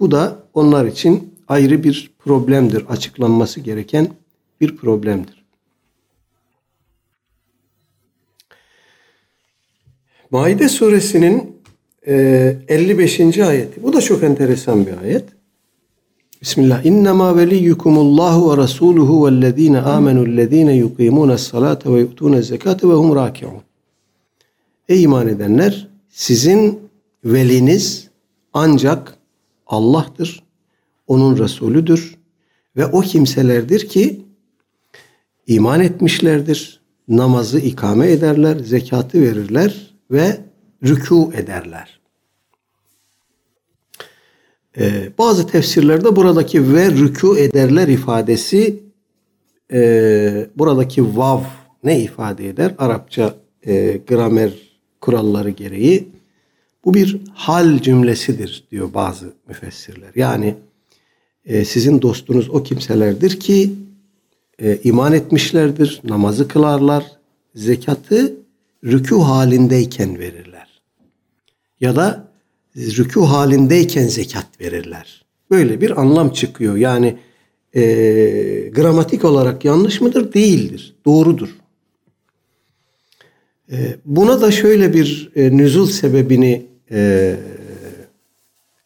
[0.00, 2.84] Bu da onlar için ayrı bir problemdir.
[2.88, 4.08] Açıklanması gereken
[4.60, 5.44] bir problemdir.
[10.30, 11.56] Maide suresinin
[12.06, 13.20] 55.
[13.20, 13.82] E, ayeti.
[13.82, 15.24] Bu da çok enteresan bir ayet.
[16.42, 16.84] Bismillah.
[16.84, 23.62] İnnemâ veliyyukumullahu ve rasûluhu vellezîne âmenûllezîne yukîmûnes salâte ve yu'tûnez zekâte ve hum râki'ûn.
[24.88, 26.81] Ey iman edenler sizin
[27.24, 28.08] veliniz
[28.52, 29.18] ancak
[29.66, 30.42] Allah'tır.
[31.06, 32.18] Onun Resulüdür.
[32.76, 34.24] Ve o kimselerdir ki
[35.46, 36.82] iman etmişlerdir.
[37.08, 40.40] Namazı ikame ederler, zekatı verirler ve
[40.82, 42.00] rükû ederler.
[44.78, 48.82] Ee, bazı tefsirlerde buradaki ve rükû ederler ifadesi
[49.72, 51.40] e, buradaki vav
[51.84, 52.74] ne ifade eder?
[52.78, 53.34] Arapça
[53.66, 54.52] e, gramer
[55.00, 56.08] kuralları gereği
[56.84, 60.10] bu bir hal cümlesidir diyor bazı müfessirler.
[60.14, 60.54] Yani
[61.44, 63.72] e, sizin dostunuz o kimselerdir ki
[64.58, 67.04] e, iman etmişlerdir, namazı kılarlar,
[67.54, 68.34] zekatı
[68.84, 70.82] rükû halindeyken verirler.
[71.80, 72.28] Ya da
[72.76, 75.24] rükû halindeyken zekat verirler.
[75.50, 76.76] Böyle bir anlam çıkıyor.
[76.76, 77.16] Yani
[77.74, 77.82] e,
[78.74, 80.32] gramatik olarak yanlış mıdır?
[80.32, 80.94] Değildir.
[81.04, 81.56] Doğrudur.
[83.72, 87.36] E, buna da şöyle bir e, nüzul sebebini e,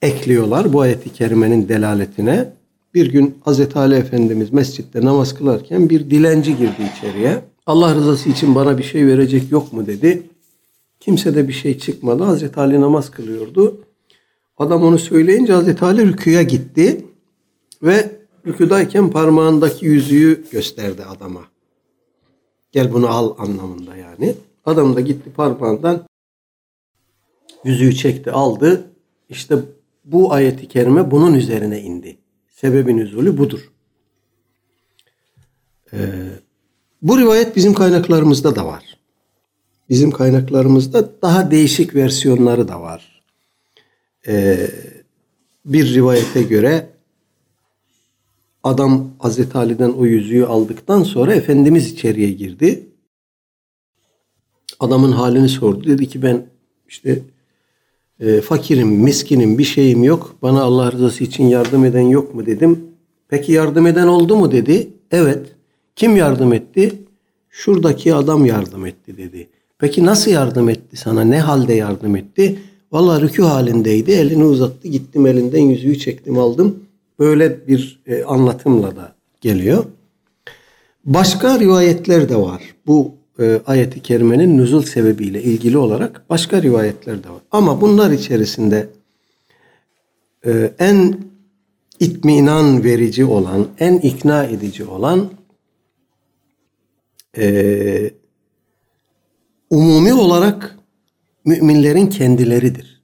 [0.03, 2.53] ekliyorlar bu ayeti kerimenin delaletine.
[2.95, 7.43] Bir gün Hazreti Ali Efendimiz mescitte namaz kılarken bir dilenci girdi içeriye.
[7.67, 10.23] Allah rızası için bana bir şey verecek yok mu dedi.
[11.01, 12.23] Kimse de bir şey çıkmadı.
[12.23, 13.81] Hazreti Ali namaz kılıyordu.
[14.59, 17.05] Adam onu söyleyince Hazreti Ali rüküye gitti.
[17.83, 18.11] Ve
[18.47, 21.41] rüküdayken parmağındaki yüzüğü gösterdi adama.
[22.73, 24.35] Gel bunu al anlamında yani.
[24.65, 26.03] Adam da gitti parmağından
[27.65, 28.91] yüzüğü çekti aldı.
[29.29, 29.57] İşte
[30.05, 32.19] bu ayeti kerime bunun üzerine indi.
[32.49, 33.73] Sebebin nüzulü budur.
[35.93, 35.99] Ee,
[37.03, 38.99] bu rivayet bizim kaynaklarımızda da var.
[39.89, 43.23] Bizim kaynaklarımızda daha değişik versiyonları da var.
[44.27, 44.71] Ee,
[45.65, 46.91] bir rivayete göre
[48.63, 52.87] adam Hazreti Ali'den o yüzüğü aldıktan sonra Efendimiz içeriye girdi.
[54.81, 55.85] Adamın halini sordu.
[55.85, 56.47] Dedi ki ben
[56.89, 57.23] işte
[58.21, 60.37] e, fakirim, miskinim, bir şeyim yok.
[60.43, 62.81] Bana Allah rızası için yardım eden yok mu dedim.
[63.29, 64.89] Peki yardım eden oldu mu dedi.
[65.11, 65.47] Evet.
[65.97, 66.93] Kim yardım etti?
[67.51, 69.49] Şuradaki adam yardım etti dedi.
[69.79, 71.25] Peki nasıl yardım etti sana?
[71.25, 72.59] Ne halde yardım etti?
[72.93, 74.11] Vallahi rükû halindeydi.
[74.11, 74.89] Elini uzattı.
[74.89, 76.77] Gittim elinden yüzüğü çektim aldım.
[77.19, 79.85] Böyle bir e, anlatımla da geliyor.
[81.05, 82.63] Başka rivayetler de var.
[82.87, 87.41] Bu e, ayeti kerimenin nüzul sebebiyle ilgili olarak başka rivayetler de var.
[87.51, 88.89] Ama bunlar içerisinde
[90.47, 91.21] e, en
[92.01, 95.31] itminan verici olan, en ikna edici olan
[97.39, 98.11] e,
[99.71, 100.79] umumi olarak
[101.45, 103.03] müminlerin kendileridir.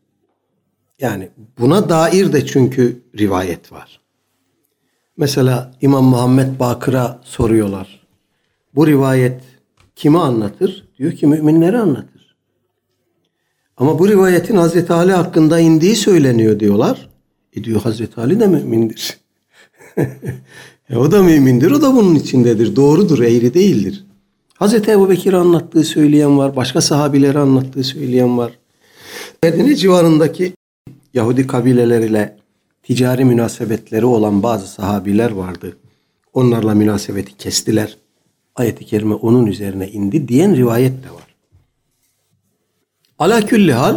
[1.01, 1.29] Yani
[1.59, 4.01] buna dair de çünkü rivayet var.
[5.17, 8.07] Mesela İmam Muhammed Bakır'a soruyorlar.
[8.75, 9.41] Bu rivayet
[10.03, 10.89] Kimi anlatır?
[10.99, 12.37] Diyor ki müminleri anlatır.
[13.77, 17.09] Ama bu rivayetin Hazreti Ali hakkında indiği söyleniyor diyorlar.
[17.53, 19.19] E diyor Hazreti Ali de mümindir.
[20.91, 22.77] e o da mümindir, o da bunun içindedir.
[22.77, 24.05] Doğrudur, eğri değildir.
[24.55, 28.53] Hazreti Ebu Bekir anlattığı söyleyen var, başka sahabileri anlattığı söyleyen var.
[29.43, 30.53] Medine civarındaki
[31.15, 32.37] Yahudi kabileleriyle
[32.83, 35.77] ticari münasebetleri olan bazı sahabiler vardı.
[36.35, 38.02] Onlarla münasebeti kestiler
[38.57, 41.35] ayeti kerime onun üzerine indi diyen rivayet de var.
[43.19, 43.97] Ala külli hal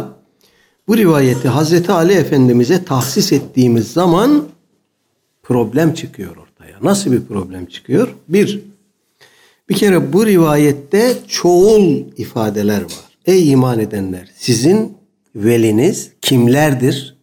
[0.88, 4.48] bu rivayeti Hazreti Ali Efendimiz'e tahsis ettiğimiz zaman
[5.42, 6.78] problem çıkıyor ortaya.
[6.82, 8.14] Nasıl bir problem çıkıyor?
[8.28, 8.62] Bir,
[9.68, 13.06] bir kere bu rivayette çoğul ifadeler var.
[13.26, 14.96] Ey iman edenler sizin
[15.34, 17.16] veliniz kimlerdir?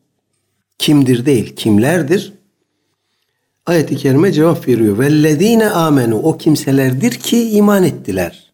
[0.77, 2.33] Kimdir değil kimlerdir?
[3.65, 4.99] Ayet-i kerime cevap veriyor.
[4.99, 8.53] Vellezine amenu o kimselerdir ki iman ettiler.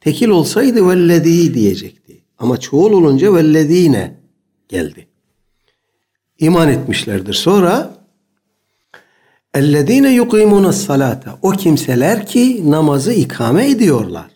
[0.00, 2.22] Tekil olsaydı vellezî diyecekti.
[2.38, 4.14] Ama çoğul olunca vellezine
[4.68, 5.06] geldi.
[6.38, 7.34] İman etmişlerdir.
[7.34, 7.94] Sonra
[9.54, 14.30] ellezine yuqimuna salata o kimseler ki namazı ikame ediyorlar.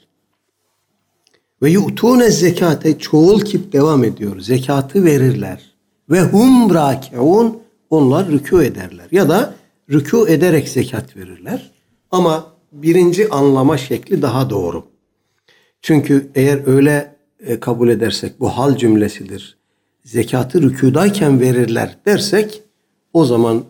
[1.63, 4.41] Ve yu'tune zekate çoğul kip devam ediyor.
[4.41, 5.75] Zekatı verirler.
[6.11, 7.59] Ve hum rakiun
[7.91, 9.07] onlar rükû ederler.
[9.13, 9.55] Ya da
[9.91, 11.71] rükû ederek zekat verirler.
[12.11, 14.85] Ama birinci anlama şekli daha doğru.
[15.83, 17.17] Çünkü eğer öyle
[17.47, 19.57] e, kabul edersek bu hal cümlesidir.
[20.05, 22.63] Zekatı rükudayken verirler dersek
[23.13, 23.65] o zaman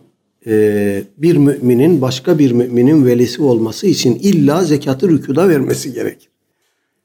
[0.47, 6.29] e, bir müminin başka bir müminin velisi olması için illa zekatı rükuda vermesi gerekir.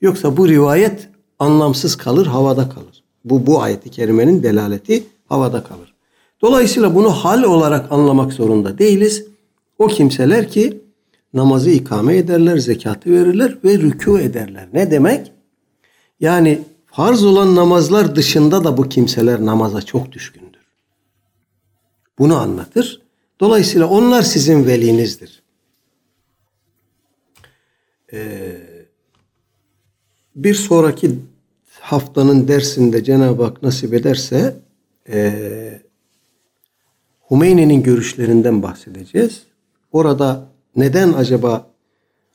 [0.00, 1.08] Yoksa bu rivayet
[1.38, 3.04] anlamsız kalır, havada kalır.
[3.24, 5.89] Bu bu ayeti kerimenin delaleti havada kalır.
[6.42, 9.26] Dolayısıyla bunu hal olarak anlamak zorunda değiliz.
[9.78, 10.80] O kimseler ki
[11.34, 14.68] namazı ikame ederler, zekatı verirler ve rükû ederler.
[14.72, 15.32] Ne demek?
[16.20, 20.60] Yani farz olan namazlar dışında da bu kimseler namaza çok düşkündür.
[22.18, 23.02] Bunu anlatır.
[23.40, 25.42] Dolayısıyla onlar sizin velinizdir.
[28.12, 28.60] Ee,
[30.36, 31.18] bir sonraki
[31.80, 34.56] haftanın dersinde Cenab-ı Hak nasip ederse
[35.08, 35.82] e,
[37.30, 39.42] Hümeyni'nin görüşlerinden bahsedeceğiz.
[39.92, 41.66] Orada neden acaba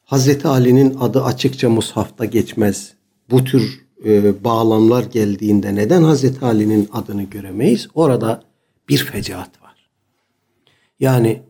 [0.05, 2.93] Hazreti Ali'nin adı açıkça mushafta geçmez?
[3.29, 7.87] Bu tür e, bağlamlar geldiğinde neden Hazreti Ali'nin adını göremeyiz?
[7.95, 8.43] Orada
[8.89, 9.89] bir fecaat var.
[10.99, 11.41] Yani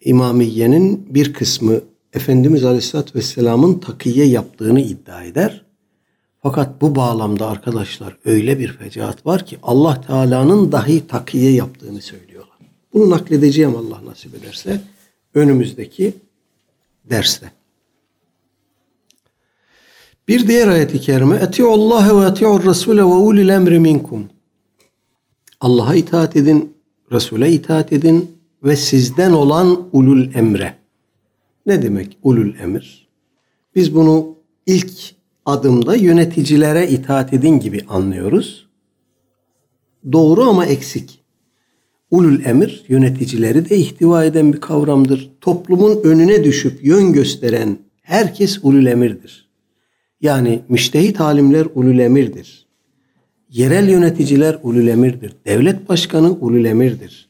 [0.00, 1.80] İmamiye'nin bir kısmı
[2.12, 5.64] Efendimiz Aleyhisselatü Vesselam'ın takiye yaptığını iddia eder.
[6.42, 12.33] Fakat bu bağlamda arkadaşlar öyle bir fecaat var ki Allah Teala'nın dahi takiye yaptığını söylüyorlar.
[12.94, 14.80] Bunu nakledeceğim Allah nasip ederse
[15.34, 16.14] önümüzdeki
[17.10, 17.52] derste.
[20.28, 24.28] Bir diğer ayet-i kerime Eti'ullaha ve eti'ur Rasule ve ulil emri minkum.
[25.60, 26.74] Allah'a itaat edin,
[27.12, 30.74] Resul'e itaat edin ve sizden olan ulul emre.
[31.66, 33.08] Ne demek ulul emir?
[33.74, 34.36] Biz bunu
[34.66, 35.14] ilk
[35.46, 38.68] adımda yöneticilere itaat edin gibi anlıyoruz.
[40.12, 41.23] Doğru ama eksik.
[42.14, 45.30] Ulul emir yöneticileri de ihtiva eden bir kavramdır.
[45.40, 49.48] Toplumun önüne düşüp yön gösteren herkes ulul emirdir.
[50.20, 52.66] Yani müştehit alimler ulul emirdir.
[53.50, 55.32] Yerel yöneticiler ulul emirdir.
[55.46, 57.28] Devlet başkanı ulul emirdir.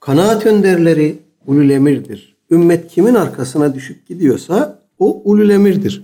[0.00, 2.36] Kanaat önderleri ulul emirdir.
[2.50, 6.02] Ümmet kimin arkasına düşüp gidiyorsa o ulul emirdir.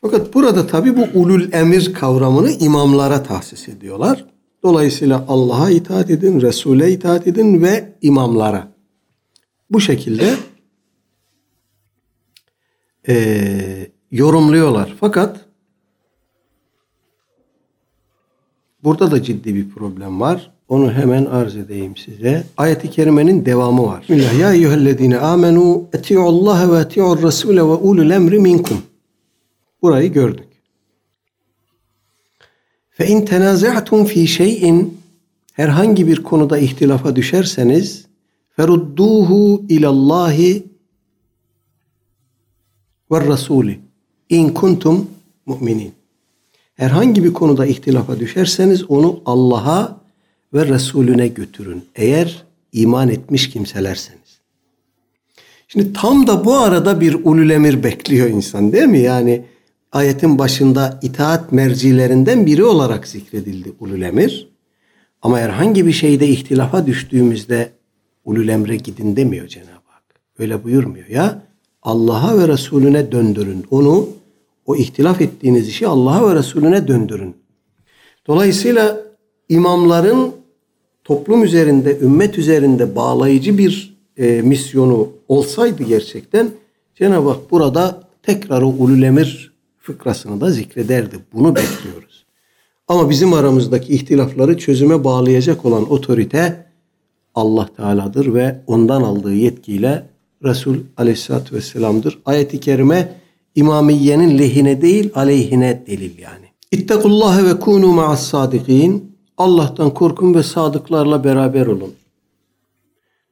[0.00, 4.24] Fakat burada tabi bu ulul emir kavramını imamlara tahsis ediyorlar.
[4.62, 8.68] Dolayısıyla Allah'a itaat edin, Resul'e itaat edin ve imamlara.
[9.70, 10.36] Bu şekilde
[13.08, 14.96] e, yorumluyorlar.
[15.00, 15.40] Fakat
[18.84, 20.50] burada da ciddi bir problem var.
[20.68, 22.44] Onu hemen arz edeyim size.
[22.56, 24.00] Ayet-i kerimenin devamı var.
[24.02, 24.38] Bismillah.
[24.38, 28.82] Ya eyyühellezine amenu eti'ullaha ve eti'ur rasule ve ulul emri minkum.
[29.82, 30.47] Burayı gördük.
[32.98, 34.98] Fe in tenazatum fi şeyin
[35.52, 38.06] herhangi bir konuda ihtilafa düşerseniz
[38.56, 40.64] ferudduhu ilallahi
[43.12, 43.80] ve rasuli
[44.28, 45.10] in kuntum
[45.46, 45.92] mu'minin.
[46.74, 50.00] Herhangi bir konuda ihtilafa düşerseniz onu Allah'a
[50.54, 51.84] ve Resulüne götürün.
[51.94, 54.38] Eğer iman etmiş kimselerseniz.
[55.68, 58.98] Şimdi tam da bu arada bir ulul emir bekliyor insan değil mi?
[58.98, 59.44] Yani
[59.92, 64.48] ayetin başında itaat mercilerinden biri olarak zikredildi ulul emir.
[65.22, 67.70] Ama herhangi bir şeyde ihtilafa düştüğümüzde
[68.24, 70.02] ulul emre gidin demiyor Cenab-ı Hak.
[70.38, 71.42] Öyle buyurmuyor ya.
[71.82, 73.64] Allah'a ve Resulüne döndürün.
[73.70, 74.08] Onu
[74.66, 77.36] o ihtilaf ettiğiniz işi Allah'a ve Resulüne döndürün.
[78.26, 79.00] Dolayısıyla
[79.48, 80.32] imamların
[81.04, 86.50] toplum üzerinde, ümmet üzerinde bağlayıcı bir e, misyonu olsaydı gerçekten
[86.94, 89.47] Cenab-ı Hak burada tekrar o ulul emir
[89.88, 91.16] fıkrasını da zikrederdi.
[91.32, 92.24] Bunu bekliyoruz.
[92.88, 96.66] Ama bizim aramızdaki ihtilafları çözüme bağlayacak olan otorite
[97.34, 100.06] Allah Teala'dır ve ondan aldığı yetkiyle
[100.44, 102.18] Resul Aleyhisselatü Vesselam'dır.
[102.24, 103.14] Ayet-i Kerime
[103.54, 106.46] İmamiye'nin lehine değil aleyhine delil yani.
[106.72, 109.16] İttekullâhe ve kûnû ma'as sadikin.
[109.38, 111.92] Allah'tan korkun ve sadıklarla beraber olun.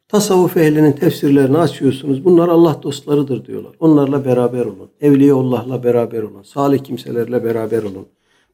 [0.09, 2.25] Tasavvuf ehlinin tefsirlerini açıyorsunuz.
[2.25, 3.73] Bunlar Allah dostlarıdır diyorlar.
[3.81, 4.91] Onlarla beraber olun.
[5.01, 6.43] Evliyaullah'la beraber olun.
[6.43, 8.07] Salih kimselerle beraber olun.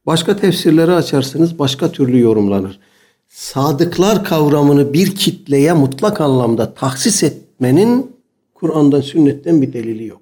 [0.05, 2.79] Başka tefsirleri açarsınız başka türlü yorumlanır.
[3.27, 8.11] Sadıklar kavramını bir kitleye mutlak anlamda tahsis et, etmenin
[8.53, 10.21] Kur'an'dan sünnetten bir delili yok.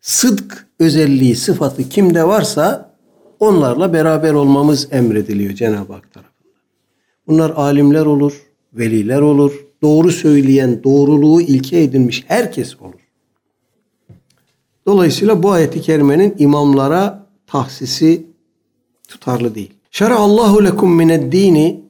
[0.00, 2.94] Sıdk özelliği, sıfatı kimde varsa
[3.40, 6.54] onlarla beraber olmamız emrediliyor Cenab-ı Hak tarafından.
[7.26, 13.08] Bunlar alimler olur, veliler olur, doğru söyleyen, doğruluğu ilke edinmiş herkes olur.
[14.86, 18.26] Dolayısıyla bu ayeti kerimenin imamlara tahsisi
[19.08, 19.72] tutarlı değil.
[19.90, 21.80] Şer'a Allahu lekum mined dini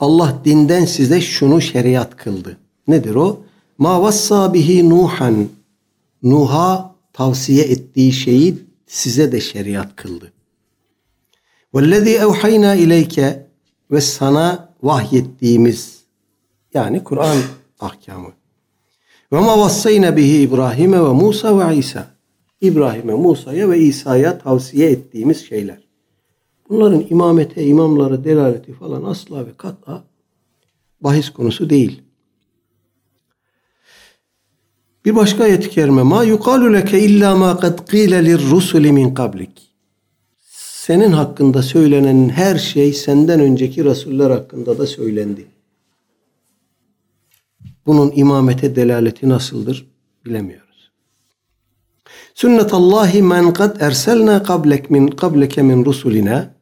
[0.00, 2.56] Allah dinden size şunu şeriat kıldı.
[2.88, 3.42] Nedir o?
[3.78, 5.48] Ma vassa bihi Nuhan.
[6.22, 10.32] Nuh'a tavsiye ettiği şeyi size de şeriat kıldı.
[11.74, 13.46] Vellezî evhayna ileyke
[13.90, 16.01] ve sana vahyettiğimiz
[16.74, 17.36] yani Kur'an
[17.80, 18.32] ahkamı.
[19.32, 22.12] Ve ma vassayna bihi İbrahim'e ve Musa ve İsa.
[22.60, 25.78] İbrahim'e, Musa'ya ve İsa'ya tavsiye ettiğimiz şeyler.
[26.68, 30.04] Bunların imamete, imamlara delaleti falan asla ve kat'a
[31.00, 32.02] bahis konusu değil.
[35.04, 39.72] Bir başka ayet-i kerime ma yuqalu leke illa ma kad qile lirrusuli min qablik.
[40.86, 45.46] Senin hakkında söylenen her şey senden önceki rasuller hakkında da söylendi.
[47.86, 49.86] Bunun imamete delaleti nasıldır
[50.26, 50.90] bilemiyoruz.
[52.34, 56.54] Sünnetallahi men kad erselna qablek min qableke min rusulina.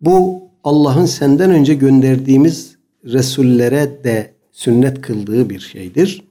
[0.00, 6.24] Bu Allah'ın senden önce gönderdiğimiz resullere de sünnet kıldığı bir şeydir.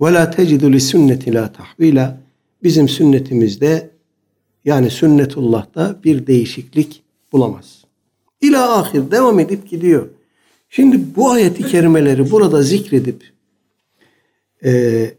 [0.00, 2.20] Ve la tecidu li sünneti la tahvila.
[2.62, 3.90] Bizim sünnetimizde
[4.64, 7.02] yani sünnetullah'ta bir değişiklik
[7.32, 7.84] bulamaz.
[8.40, 10.08] İla ahir devam edip gidiyor.
[10.70, 13.32] Şimdi bu ayeti kerimeleri burada zikredip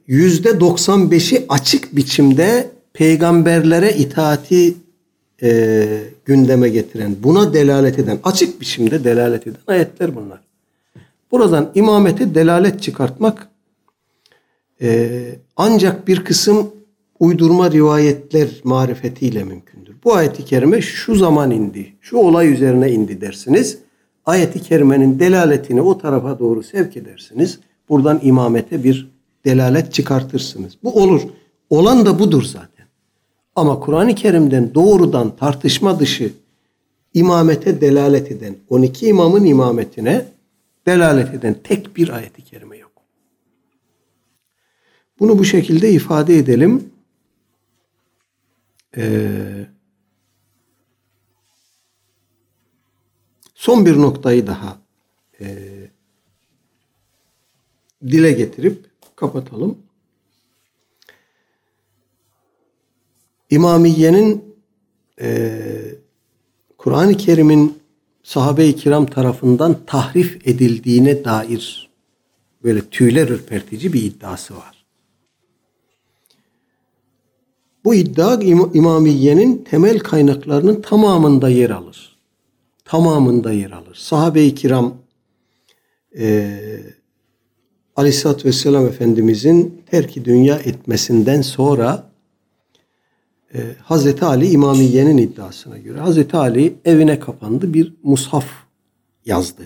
[0.07, 4.73] yüzde 95'i açık biçimde peygamberlere itaati
[5.43, 5.87] e,
[6.25, 10.39] gündeme getiren, buna delalet eden, açık biçimde delalet eden ayetler bunlar.
[11.31, 13.47] Buradan imamete delalet çıkartmak
[14.81, 15.21] e,
[15.57, 16.71] ancak bir kısım
[17.19, 19.95] uydurma rivayetler marifetiyle mümkündür.
[20.03, 23.77] Bu ayeti kerime şu zaman indi, şu olay üzerine indi dersiniz.
[24.25, 27.59] Ayeti kerimenin delaletini o tarafa doğru sevk edersiniz.
[27.89, 29.10] Buradan imamete bir
[29.45, 30.77] delalet çıkartırsınız.
[30.83, 31.21] Bu olur.
[31.69, 32.85] Olan da budur zaten.
[33.55, 36.33] Ama Kur'an-ı Kerim'den doğrudan tartışma dışı
[37.13, 40.25] imamete delalet eden, 12 imamın imametine
[40.85, 42.91] delalet eden tek bir ayeti kerime yok.
[45.19, 46.89] Bunu bu şekilde ifade edelim.
[48.97, 49.67] Ee,
[53.55, 54.77] son bir noktayı daha
[55.41, 55.47] e,
[58.01, 58.90] dile getirip
[59.21, 59.77] kapatalım.
[63.49, 64.55] İmamiye'nin
[65.21, 65.61] e,
[66.77, 67.79] Kur'an-ı Kerim'in
[68.23, 71.89] sahabe-i kiram tarafından tahrif edildiğine dair
[72.63, 74.85] böyle tüyler ürpertici bir iddiası var.
[77.83, 78.41] Bu iddia
[78.73, 82.17] İmamiye'nin temel kaynaklarının tamamında yer alır.
[82.85, 83.95] Tamamında yer alır.
[83.95, 84.97] Sahabe-i kiram
[86.17, 86.59] e,
[88.01, 92.03] Aleyhisselatü Vesselam Efendimizin terki dünya etmesinden sonra
[93.53, 98.45] e, Hazreti Ali İmamiye'nin iddiasına göre Hazreti Ali evine kapandı bir mushaf
[99.25, 99.61] yazdı.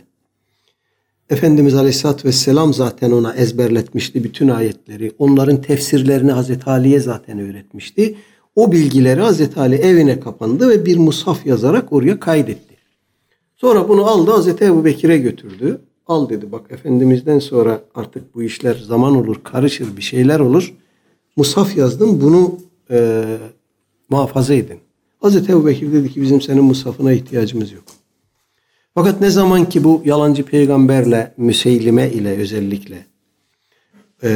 [1.29, 5.11] Efendimiz Aleyhisselatü Vesselam zaten ona ezberletmişti bütün ayetleri.
[5.19, 8.15] Onların tefsirlerini Hazreti Ali'ye zaten öğretmişti.
[8.55, 12.75] O bilgileri Hazreti Ali evine kapandı ve bir mushaf yazarak oraya kaydetti.
[13.57, 15.81] Sonra bunu aldı Hazreti Ebu Bekir'e götürdü.
[16.07, 20.73] Al dedi bak Efendimiz'den sonra artık bu işler zaman olur, karışır, bir şeyler olur.
[21.35, 22.59] Musaf yazdım bunu
[22.91, 23.23] e,
[24.09, 24.79] muhafaza edin.
[25.21, 27.83] Hazreti Ebu Bekir dedi ki bizim senin musafına ihtiyacımız yok.
[28.93, 33.05] Fakat ne zaman ki bu yalancı peygamberle Müseylime ile özellikle
[34.23, 34.29] e,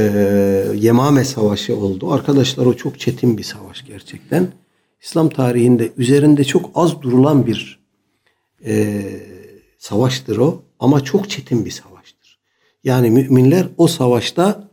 [0.76, 2.12] Yemame Savaşı oldu.
[2.12, 4.48] Arkadaşlar o çok çetin bir savaş gerçekten.
[5.02, 7.80] İslam tarihinde üzerinde çok az durulan bir
[8.66, 9.04] e,
[9.78, 10.64] savaştır o.
[10.80, 12.40] Ama çok çetin bir savaştır.
[12.84, 14.70] Yani müminler o savaşta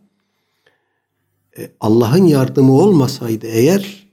[1.58, 4.06] e, Allah'ın yardımı olmasaydı eğer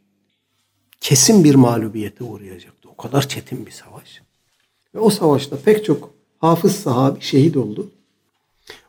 [1.01, 2.89] kesin bir mağlubiyete uğrayacaktı.
[2.89, 4.21] O kadar çetin bir savaş.
[4.95, 7.91] Ve o savaşta pek çok hafız sahabi şehit oldu.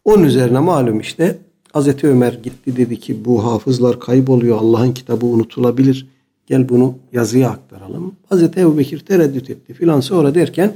[0.05, 1.39] Onun üzerine malum işte
[1.73, 4.59] Hazreti Ömer gitti dedi ki bu hafızlar kayboluyor.
[4.59, 6.07] Allah'ın kitabı unutulabilir.
[6.47, 8.17] Gel bunu yazıya aktaralım.
[8.29, 10.75] Hazreti Ebu Bekir tereddüt etti filan sonra derken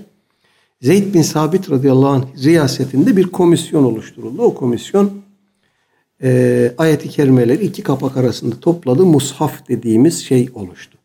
[0.83, 4.43] Zeyd bin Sabit radıyallahu anh riyasetinde bir komisyon oluşturuldu.
[4.43, 5.11] O komisyon
[6.23, 9.05] e, ayeti kerimeleri iki kapak arasında topladı.
[9.05, 10.99] Mushaf dediğimiz şey oluştu.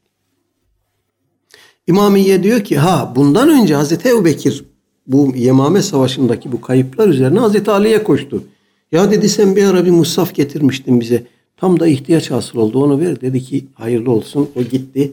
[1.88, 4.66] İmamiye diyor ki ha bundan önce Hazreti Ebu Bekir
[5.08, 8.44] bu Yemame Savaşı'ndaki bu kayıplar üzerine Hazreti Ali'ye koştu.
[8.92, 11.24] Ya dedi sen bir ara bir musaf getirmiştin bize.
[11.58, 13.22] Tam da ihtiyaç hasıl oldu onu ver.
[13.22, 14.50] Dedi ki hayırlı olsun.
[14.56, 15.12] O gitti.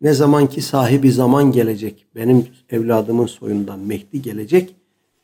[0.00, 2.06] Ne zaman ki sahibi zaman gelecek.
[2.16, 4.74] Benim evladımın soyundan Mehdi gelecek.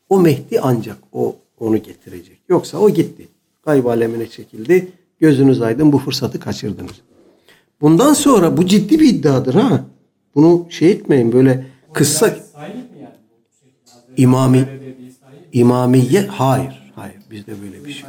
[0.09, 2.39] O Mehdi ancak o onu getirecek.
[2.49, 3.27] Yoksa o gitti.
[3.65, 4.87] Gayb alemine çekildi.
[5.19, 7.01] Gözünüz aydın bu fırsatı kaçırdınız.
[7.81, 9.85] Bundan sonra bu ciddi bir iddiadır ha.
[10.35, 12.25] Bunu şey etmeyin böyle kıssa?
[12.25, 12.47] Hazreti
[14.17, 14.67] İmami
[15.53, 16.91] imamiye hayır.
[16.95, 18.05] Hayır bizde böyle bir şey.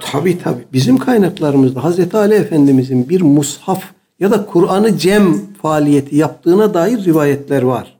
[0.00, 0.64] Tabi tabi.
[0.72, 3.84] Bizim kaynaklarımızda Hazreti Ali Efendimizin bir mushaf
[4.20, 7.98] ya da Kur'an'ı cem faaliyeti yaptığına dair rivayetler var.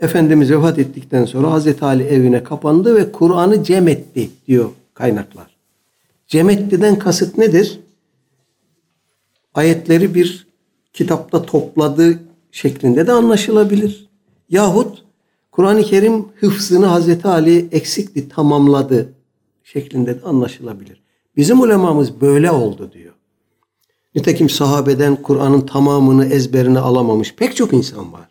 [0.00, 5.56] Efendimiz vefat ettikten sonra Hazreti Ali evine kapandı ve Kur'an'ı cem etti diyor kaynaklar.
[6.26, 7.80] Cem ettiden kasıt nedir?
[9.54, 10.46] Ayetleri bir
[10.92, 12.18] kitapta topladığı
[12.52, 14.08] şeklinde de anlaşılabilir.
[14.48, 15.04] Yahut
[15.52, 19.12] Kur'an-ı Kerim hıfzını Hazreti Ali eksikti tamamladı
[19.64, 21.02] şeklinde de anlaşılabilir.
[21.36, 23.15] Bizim ulemamız böyle oldu diyor.
[24.16, 28.28] Nitekim sahabeden Kur'an'ın tamamını ezberine alamamış pek çok insan var.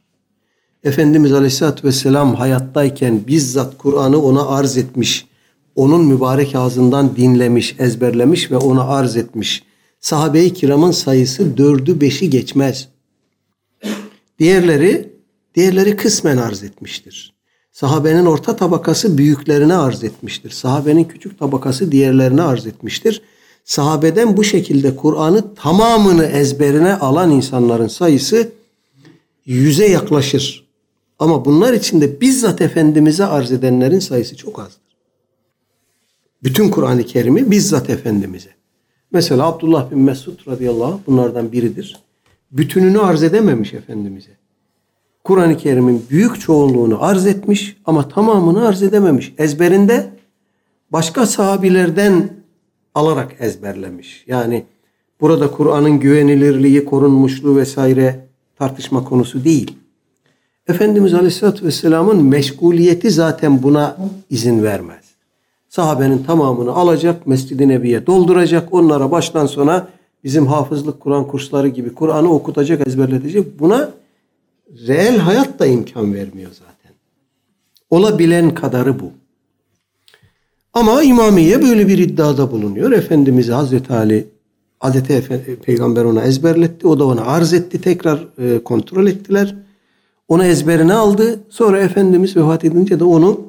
[0.83, 5.27] Efendimiz Aleyhisselatü Vesselam hayattayken bizzat Kur'an'ı ona arz etmiş,
[5.75, 9.63] onun mübarek ağzından dinlemiş, ezberlemiş ve ona arz etmiş.
[9.99, 12.88] Sahabe-i kiramın sayısı dördü beşi geçmez.
[14.39, 15.13] Diğerleri,
[15.55, 17.36] diğerleri kısmen arz etmiştir.
[17.71, 20.49] Sahabenin orta tabakası büyüklerine arz etmiştir.
[20.49, 23.21] Sahabenin küçük tabakası diğerlerine arz etmiştir.
[23.66, 28.51] Sahabeden bu şekilde Kur'an'ı tamamını ezberine alan insanların sayısı
[29.45, 30.66] yüze yaklaşır.
[31.20, 34.82] Ama bunlar içinde bizzat Efendimiz'e arz edenlerin sayısı çok azdır.
[36.43, 38.49] Bütün Kur'an-ı Kerim'i bizzat Efendimiz'e.
[39.11, 41.99] Mesela Abdullah bin Mesud radıyallahu anh bunlardan biridir.
[42.51, 44.32] Bütününü arz edememiş Efendimiz'e.
[45.24, 49.34] Kur'an-ı Kerim'in büyük çoğunluğunu arz etmiş ama tamamını arz edememiş.
[49.38, 50.09] Ezberinde
[50.91, 52.30] başka sahabilerden
[52.95, 54.23] alarak ezberlemiş.
[54.27, 54.65] Yani
[55.21, 59.75] burada Kur'an'ın güvenilirliği, korunmuşluğu vesaire tartışma konusu değil.
[60.67, 63.97] Efendimiz Aleyhisselatü Vesselam'ın meşguliyeti zaten buna
[64.29, 65.05] izin vermez.
[65.69, 69.87] Sahabenin tamamını alacak, Mescid-i Nebi'ye dolduracak, onlara baştan sona
[70.23, 73.59] bizim hafızlık Kur'an kursları gibi Kur'an'ı okutacak, ezberletecek.
[73.59, 73.91] Buna
[74.87, 76.91] reel hayat da imkan vermiyor zaten.
[77.89, 79.11] Olabilen kadarı bu.
[80.76, 82.91] Ama İmamiye böyle bir iddiada bulunuyor.
[82.91, 84.28] Efendimiz Hazreti Ali,
[84.80, 86.88] Hazreti Efe- Peygamber ona ezberletti.
[86.88, 87.82] O da ona arz etti.
[87.82, 89.55] Tekrar e, kontrol ettiler.
[90.28, 91.39] Onu ezberine aldı.
[91.49, 93.41] Sonra Efendimiz vefat edince de onu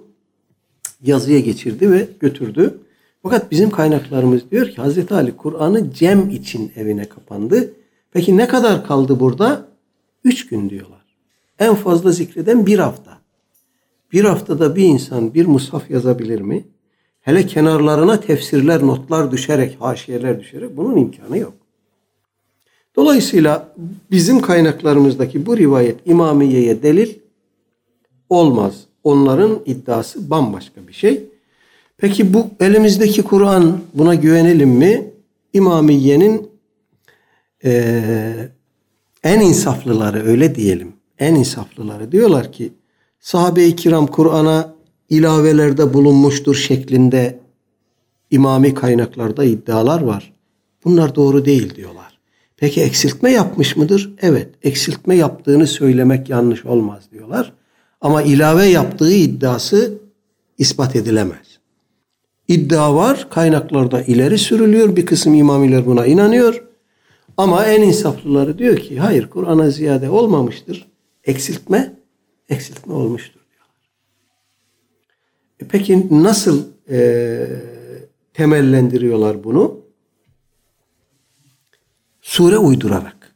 [1.03, 2.79] yazıya geçirdi ve götürdü.
[3.23, 7.73] Fakat bizim kaynaklarımız diyor ki Hazreti Ali Kur'an'ı cem için evine kapandı.
[8.13, 9.69] Peki ne kadar kaldı burada?
[10.25, 11.05] Üç gün diyorlar.
[11.59, 13.19] En fazla zikreden bir hafta.
[14.13, 16.65] Bir haftada bir insan bir mushaf yazabilir mi?
[17.27, 21.53] Hele kenarlarına tefsirler, notlar düşerek, haşiyeler düşerek bunun imkanı yok.
[22.97, 23.75] Dolayısıyla
[24.11, 27.15] bizim kaynaklarımızdaki bu rivayet İmamiye'ye delil
[28.31, 28.75] olmaz.
[29.05, 31.25] Onların iddiası bambaşka bir şey.
[31.97, 35.11] Peki bu elimizdeki Kur'an buna güvenelim mi?
[35.53, 36.51] İmamiye'nin
[37.65, 38.49] eee,
[39.23, 40.93] en insaflıları öyle diyelim.
[41.19, 42.73] En insaflıları diyorlar ki
[43.21, 44.76] sahabe-i kiram Kur'an'a
[45.11, 47.39] ilavelerde bulunmuştur şeklinde
[48.31, 50.33] imami kaynaklarda iddialar var.
[50.85, 52.19] Bunlar doğru değil diyorlar.
[52.57, 54.15] Peki eksiltme yapmış mıdır?
[54.21, 57.53] Evet, eksiltme yaptığını söylemek yanlış olmaz diyorlar.
[58.01, 59.99] Ama ilave yaptığı iddiası
[60.59, 61.59] ispat edilemez.
[62.49, 64.97] İddia var, kaynaklarda ileri sürülüyor.
[64.97, 66.65] Bir kısım imamiler buna inanıyor.
[67.37, 70.89] Ama en insaflıları diyor ki hayır Kur'an'a ziyade olmamıştır.
[71.25, 71.97] Eksiltme,
[72.49, 73.46] eksiltme olmuştur
[75.69, 77.47] peki nasıl e,
[78.35, 79.81] temellendiriyorlar bunu?
[82.23, 83.35] Sure uydurarak,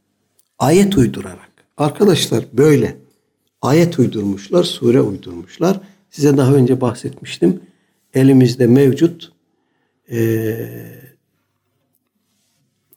[0.59, 1.51] ayet uydurarak.
[1.77, 2.97] Arkadaşlar böyle
[3.63, 5.81] ayet uydurmuşlar, sure uydurmuşlar.
[6.11, 7.61] Size daha önce bahsetmiştim.
[8.15, 9.33] Elimizde mevcut
[10.09, 11.01] eee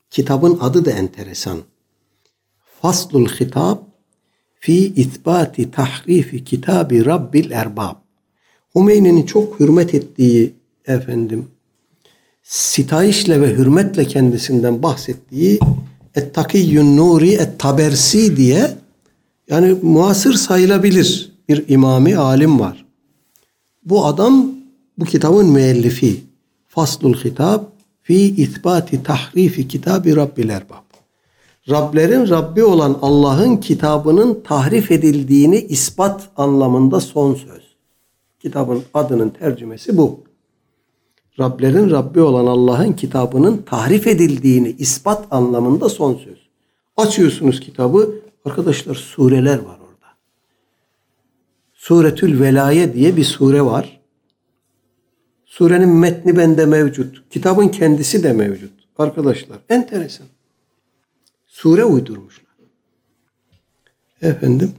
[0.09, 1.61] kitabın adı da enteresan.
[2.81, 3.77] Faslul Hitab
[4.59, 8.02] fi itbati tahrifi kitabi Rabbil Erbab.
[8.75, 10.53] Hümeyni'nin çok hürmet ettiği
[10.85, 11.47] efendim
[12.43, 15.59] sitayişle ve hürmetle kendisinden bahsettiği
[16.15, 18.71] Et-Takiyyun Nuri Et-Tabersi diye
[19.49, 22.85] yani muasır sayılabilir bir imami alim var.
[23.85, 24.47] Bu adam
[24.97, 26.21] bu kitabın müellifi.
[26.67, 27.63] Faslul Hitab
[28.01, 30.83] fi itbati tahrifi kitabi Rabbil Erbab.
[31.69, 37.72] Rablerin Rabbi olan Allah'ın kitabının tahrif edildiğini ispat anlamında son söz.
[38.43, 40.23] Kitabın adının tercümesi bu.
[41.39, 46.37] Rablerin Rabbi olan Allah'ın kitabının tahrif edildiğini ispat anlamında son söz.
[46.97, 48.15] Açıyorsunuz kitabı.
[48.45, 50.07] Arkadaşlar sureler var orada.
[51.73, 54.01] Suretül Velaye diye bir sure var.
[55.45, 57.23] Surenin metni bende mevcut.
[57.29, 58.71] Kitabın kendisi de mevcut.
[58.97, 60.27] Arkadaşlar enteresan.
[61.47, 62.53] Sure uydurmuşlar.
[64.21, 64.71] Efendim.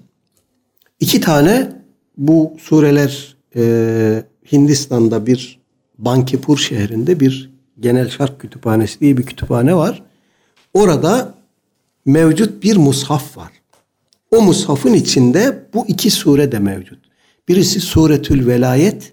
[1.00, 1.82] iki tane
[2.16, 5.60] bu sureler e, Hindistan'da bir
[5.98, 7.50] Bankipur şehrinde bir
[7.80, 10.02] genel şark kütüphanesi diye bir kütüphane var.
[10.74, 11.34] Orada
[12.04, 13.52] mevcut bir mushaf var.
[14.30, 16.98] O mushafın içinde bu iki sure de mevcut.
[17.48, 19.12] Birisi Suretül Velayet,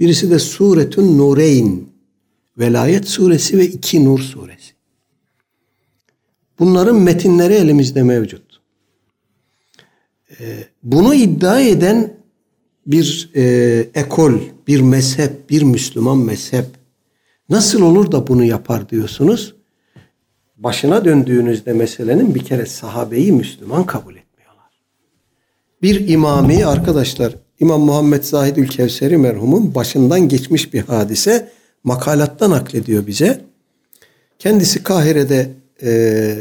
[0.00, 1.90] birisi de Suretün Nureyn.
[2.58, 4.72] Velayet suresi ve iki Nur suresi.
[6.58, 8.60] Bunların metinleri elimizde mevcut.
[10.40, 12.19] Ee, bunu iddia eden
[12.90, 13.42] bir e,
[13.94, 14.32] ekol,
[14.66, 16.66] bir mezhep, bir Müslüman mezhep
[17.48, 19.54] nasıl olur da bunu yapar diyorsunuz?
[20.56, 24.72] Başına döndüğünüzde meselenin bir kere sahabeyi Müslüman kabul etmiyorlar.
[25.82, 31.50] Bir imami arkadaşlar İmam Muhammed Zahid Ülkevseri merhumun başından geçmiş bir hadise
[31.84, 33.40] makalattan naklediyor bize.
[34.38, 35.50] Kendisi Kahire'de
[35.82, 36.34] e,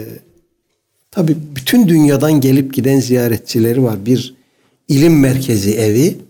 [1.12, 4.06] tabi bütün dünyadan gelip giden ziyaretçileri var.
[4.06, 4.36] Bir
[4.88, 6.29] ilim merkezi evi.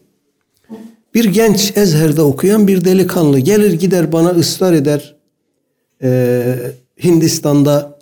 [1.14, 5.16] Bir genç Ezher'de okuyan bir delikanlı gelir gider bana ısrar eder.
[6.04, 6.56] Ee,
[7.04, 8.00] Hindistan'da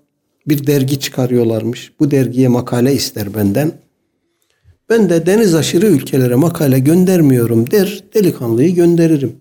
[0.47, 1.91] bir dergi çıkarıyorlarmış.
[1.99, 3.71] Bu dergiye makale ister benden.
[4.89, 8.03] Ben de deniz aşırı ülkelere makale göndermiyorum der.
[8.13, 9.35] Delikanlıyı gönderirim.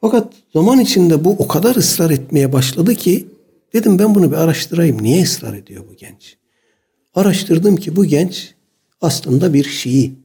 [0.00, 3.26] Fakat zaman içinde bu o kadar ısrar etmeye başladı ki
[3.72, 5.02] dedim ben bunu bir araştırayım.
[5.02, 6.36] Niye ısrar ediyor bu genç?
[7.14, 8.54] Araştırdım ki bu genç
[9.00, 10.17] aslında bir Şii.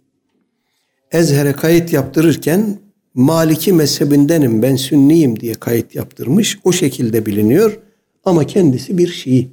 [1.13, 2.77] Ezher'e kayıt yaptırırken
[3.13, 6.59] Maliki mezhebindenim ben Sünniyim diye kayıt yaptırmış.
[6.63, 7.79] O şekilde biliniyor
[8.25, 9.49] ama kendisi bir Şii.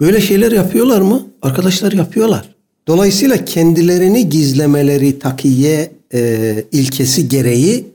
[0.00, 1.26] Böyle şeyler yapıyorlar mı?
[1.42, 2.54] Arkadaşlar yapıyorlar.
[2.86, 7.86] Dolayısıyla kendilerini gizlemeleri takiye e, ilkesi gereği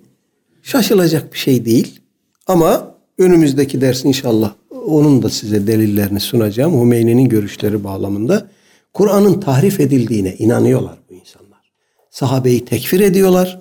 [0.63, 1.99] şaşılacak bir şey değil.
[2.47, 4.53] Ama önümüzdeki ders inşallah
[4.87, 6.81] onun da size delillerini sunacağım.
[6.81, 8.47] Hümeyni'nin görüşleri bağlamında.
[8.93, 10.97] Kur'an'ın tahrif edildiğine inanıyorlar.
[12.13, 13.59] Sahabeyi tekfir ediyorlar.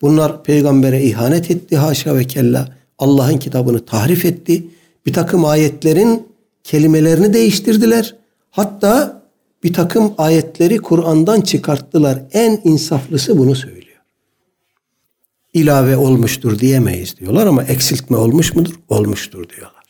[0.00, 2.68] Bunlar peygambere ihanet etti haşa ve kella.
[2.98, 4.66] Allah'ın kitabını tahrif etti.
[5.06, 6.28] Bir takım ayetlerin
[6.64, 8.16] kelimelerini değiştirdiler.
[8.50, 9.22] Hatta
[9.62, 12.22] bir takım ayetleri Kur'an'dan çıkarttılar.
[12.32, 14.00] En insaflısı bunu söylüyor.
[15.52, 18.74] İlave olmuştur diyemeyiz diyorlar ama eksiltme olmuş mudur?
[18.88, 19.84] Olmuştur diyorlar.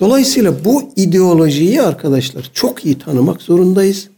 [0.00, 4.08] Dolayısıyla bu ideolojiyi arkadaşlar çok iyi tanımak zorundayız.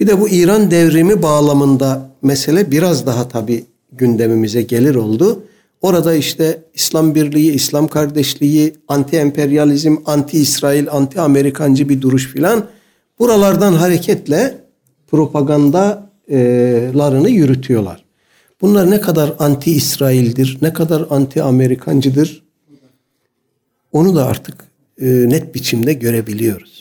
[0.00, 5.42] Bir de bu İran devrimi bağlamında mesele biraz daha tabi gündemimize gelir oldu.
[5.80, 12.66] Orada işte İslam birliği, İslam kardeşliği, anti emperyalizm, anti İsrail, anti Amerikancı bir duruş filan
[13.18, 14.64] buralardan hareketle
[15.10, 18.04] propagandalarını yürütüyorlar.
[18.60, 22.42] Bunlar ne kadar anti İsrail'dir, ne kadar anti Amerikancıdır
[23.92, 24.54] onu da artık
[25.00, 26.79] e, net biçimde görebiliyoruz.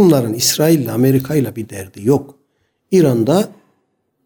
[0.00, 2.38] Bunların İsrail ile Amerika ile bir derdi yok.
[2.90, 3.48] İran'da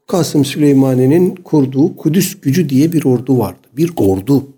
[0.07, 3.69] Kasım Süleymani'nin kurduğu Kudüs gücü diye bir ordu vardı.
[3.73, 4.49] Bir ordu.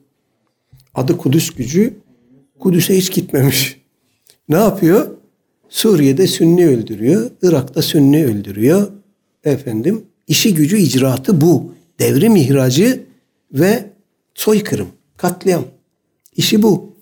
[0.94, 1.94] Adı Kudüs gücü.
[2.58, 3.80] Kudüs'e hiç gitmemiş.
[4.48, 5.10] Ne yapıyor?
[5.68, 7.30] Suriye'de Sünni öldürüyor.
[7.42, 8.88] Irak'ta Sünni öldürüyor.
[9.44, 11.72] Efendim işi gücü icraatı bu.
[11.98, 13.06] Devrim ihracı
[13.52, 13.90] ve
[14.34, 15.64] soykırım, katliam.
[16.36, 16.92] İşi bu.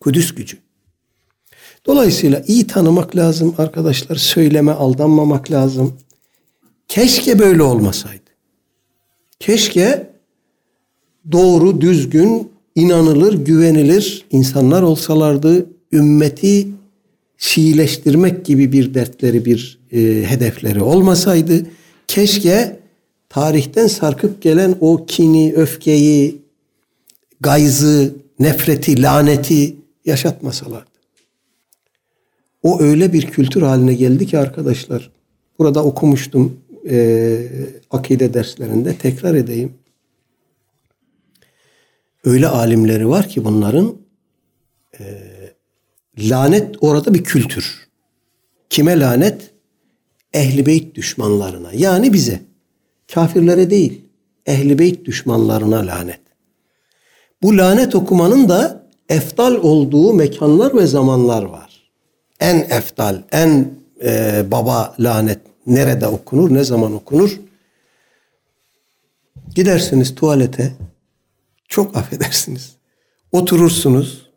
[0.00, 0.61] Kudüs gücü.
[1.86, 4.16] Dolayısıyla iyi tanımak lazım arkadaşlar.
[4.16, 5.94] Söyleme aldanmamak lazım.
[6.88, 8.22] Keşke böyle olmasaydı.
[9.40, 10.10] Keşke
[11.32, 15.66] doğru, düzgün, inanılır, güvenilir insanlar olsalardı.
[15.92, 16.68] Ümmeti
[17.42, 21.66] Şiileştirmek gibi bir dertleri, bir e, hedefleri olmasaydı.
[22.08, 22.80] Keşke
[23.28, 26.42] tarihten sarkıp gelen o kini, öfkeyi,
[27.40, 30.91] gayzı, nefreti, laneti yaşatmasalardı.
[32.62, 35.10] O öyle bir kültür haline geldi ki arkadaşlar.
[35.58, 36.60] Burada okumuştum
[36.90, 37.38] e,
[37.90, 39.74] akide derslerinde tekrar edeyim.
[42.24, 43.96] Öyle alimleri var ki bunların
[45.00, 45.04] e,
[46.18, 47.88] lanet orada bir kültür.
[48.70, 49.50] Kime lanet?
[50.32, 51.70] Ehli beyt düşmanlarına.
[51.72, 52.40] Yani bize.
[53.14, 54.00] Kafirlere değil.
[54.46, 56.20] Ehli beyt düşmanlarına lanet.
[57.42, 61.61] Bu lanet okumanın da eftal olduğu mekanlar ve zamanlar var.
[62.42, 67.40] En eftal, en e, baba lanet nerede okunur, ne zaman okunur?
[69.54, 70.72] Gidersiniz tuvalete,
[71.68, 72.72] Çok affedersiniz.
[73.32, 74.30] Oturursunuz.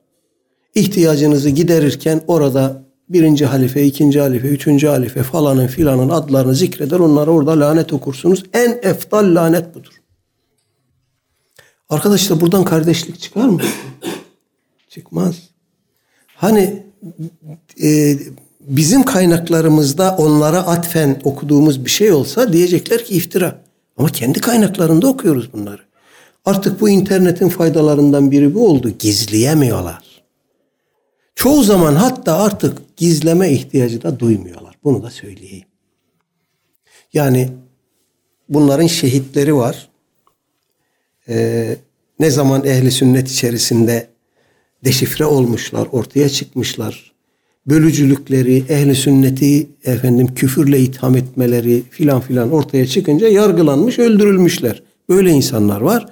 [0.76, 7.00] ihtiyacınızı giderirken orada birinci halife, ikinci halife, üçüncü halife falanın filanın adlarını zikreder.
[7.00, 8.44] Onlara orada lanet okursunuz.
[8.54, 10.02] En eftal lanet budur.
[11.90, 13.62] Arkadaşlar buradan kardeşlik çıkar mı?
[14.90, 15.36] Çıkmaz.
[16.36, 16.85] Hani
[17.84, 18.18] e,
[18.60, 23.62] bizim kaynaklarımızda onlara atfen okuduğumuz bir şey olsa diyecekler ki iftira.
[23.98, 25.82] Ama kendi kaynaklarında okuyoruz bunları.
[26.46, 28.90] Artık bu internetin faydalarından biri bu oldu.
[29.00, 30.24] Gizleyemiyorlar.
[31.36, 34.76] Çoğu zaman hatta artık gizleme ihtiyacı da duymuyorlar.
[34.84, 35.66] Bunu da söyleyeyim.
[37.14, 37.50] Yani
[38.50, 39.90] bunların şehitleri var.
[41.30, 41.76] Ee,
[42.20, 44.08] ne zaman ehli sünnet içerisinde
[44.86, 47.12] deşifre olmuşlar, ortaya çıkmışlar.
[47.68, 54.84] Bölücülükleri, ehli sünneti efendim küfürle itham etmeleri filan filan ortaya çıkınca yargılanmış, öldürülmüşler.
[55.10, 56.06] Böyle insanlar var.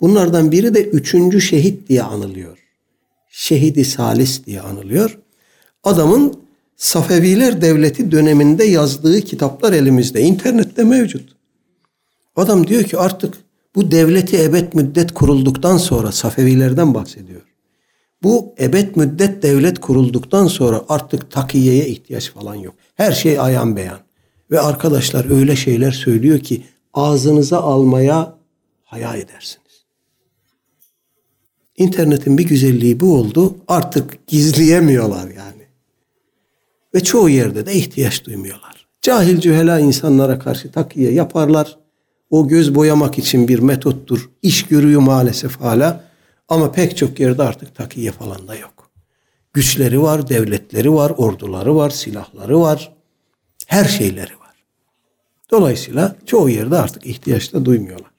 [0.00, 2.58] Bunlardan biri de üçüncü şehit diye anılıyor.
[3.30, 5.18] Şehidi Salis diye anılıyor.
[5.84, 6.34] Adamın
[6.76, 10.20] Safeviler Devleti döneminde yazdığı kitaplar elimizde.
[10.20, 11.36] internette mevcut.
[12.36, 13.34] Adam diyor ki artık
[13.74, 17.55] bu devleti ebed müddet kurulduktan sonra Safevilerden bahsediyor.
[18.22, 22.74] Bu ebed müddet devlet kurulduktan sonra artık takiyeye ihtiyaç falan yok.
[22.94, 23.98] Her şey ayan beyan.
[24.50, 26.64] Ve arkadaşlar öyle şeyler söylüyor ki
[26.94, 28.34] ağzınıza almaya
[28.84, 29.66] haya edersiniz.
[31.76, 33.56] İnternetin bir güzelliği bu oldu.
[33.68, 35.62] Artık gizleyemiyorlar yani.
[36.94, 38.86] Ve çoğu yerde de ihtiyaç duymuyorlar.
[39.02, 41.78] Cahil cühela insanlara karşı takiye yaparlar.
[42.30, 44.30] O göz boyamak için bir metottur.
[44.42, 46.04] İş görüyor maalesef hala.
[46.48, 48.90] Ama pek çok yerde artık takiye falan da yok.
[49.52, 52.92] Güçleri var, devletleri var, orduları var, silahları var.
[53.66, 54.54] Her şeyleri var.
[55.50, 58.10] Dolayısıyla çoğu yerde artık ihtiyaç da duymuyorlar.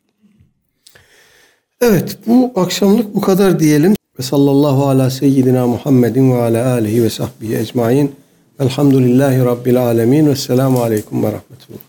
[1.81, 3.95] Evet bu akşamlık bu kadar diyelim.
[4.19, 8.15] Ve sallallahu ala seyyidina Muhammedin ve ala alihi ve sahbihi ecmain.
[8.59, 11.86] Elhamdülillahi Rabbil alemin ve selamu aleyküm ve rahmetullah.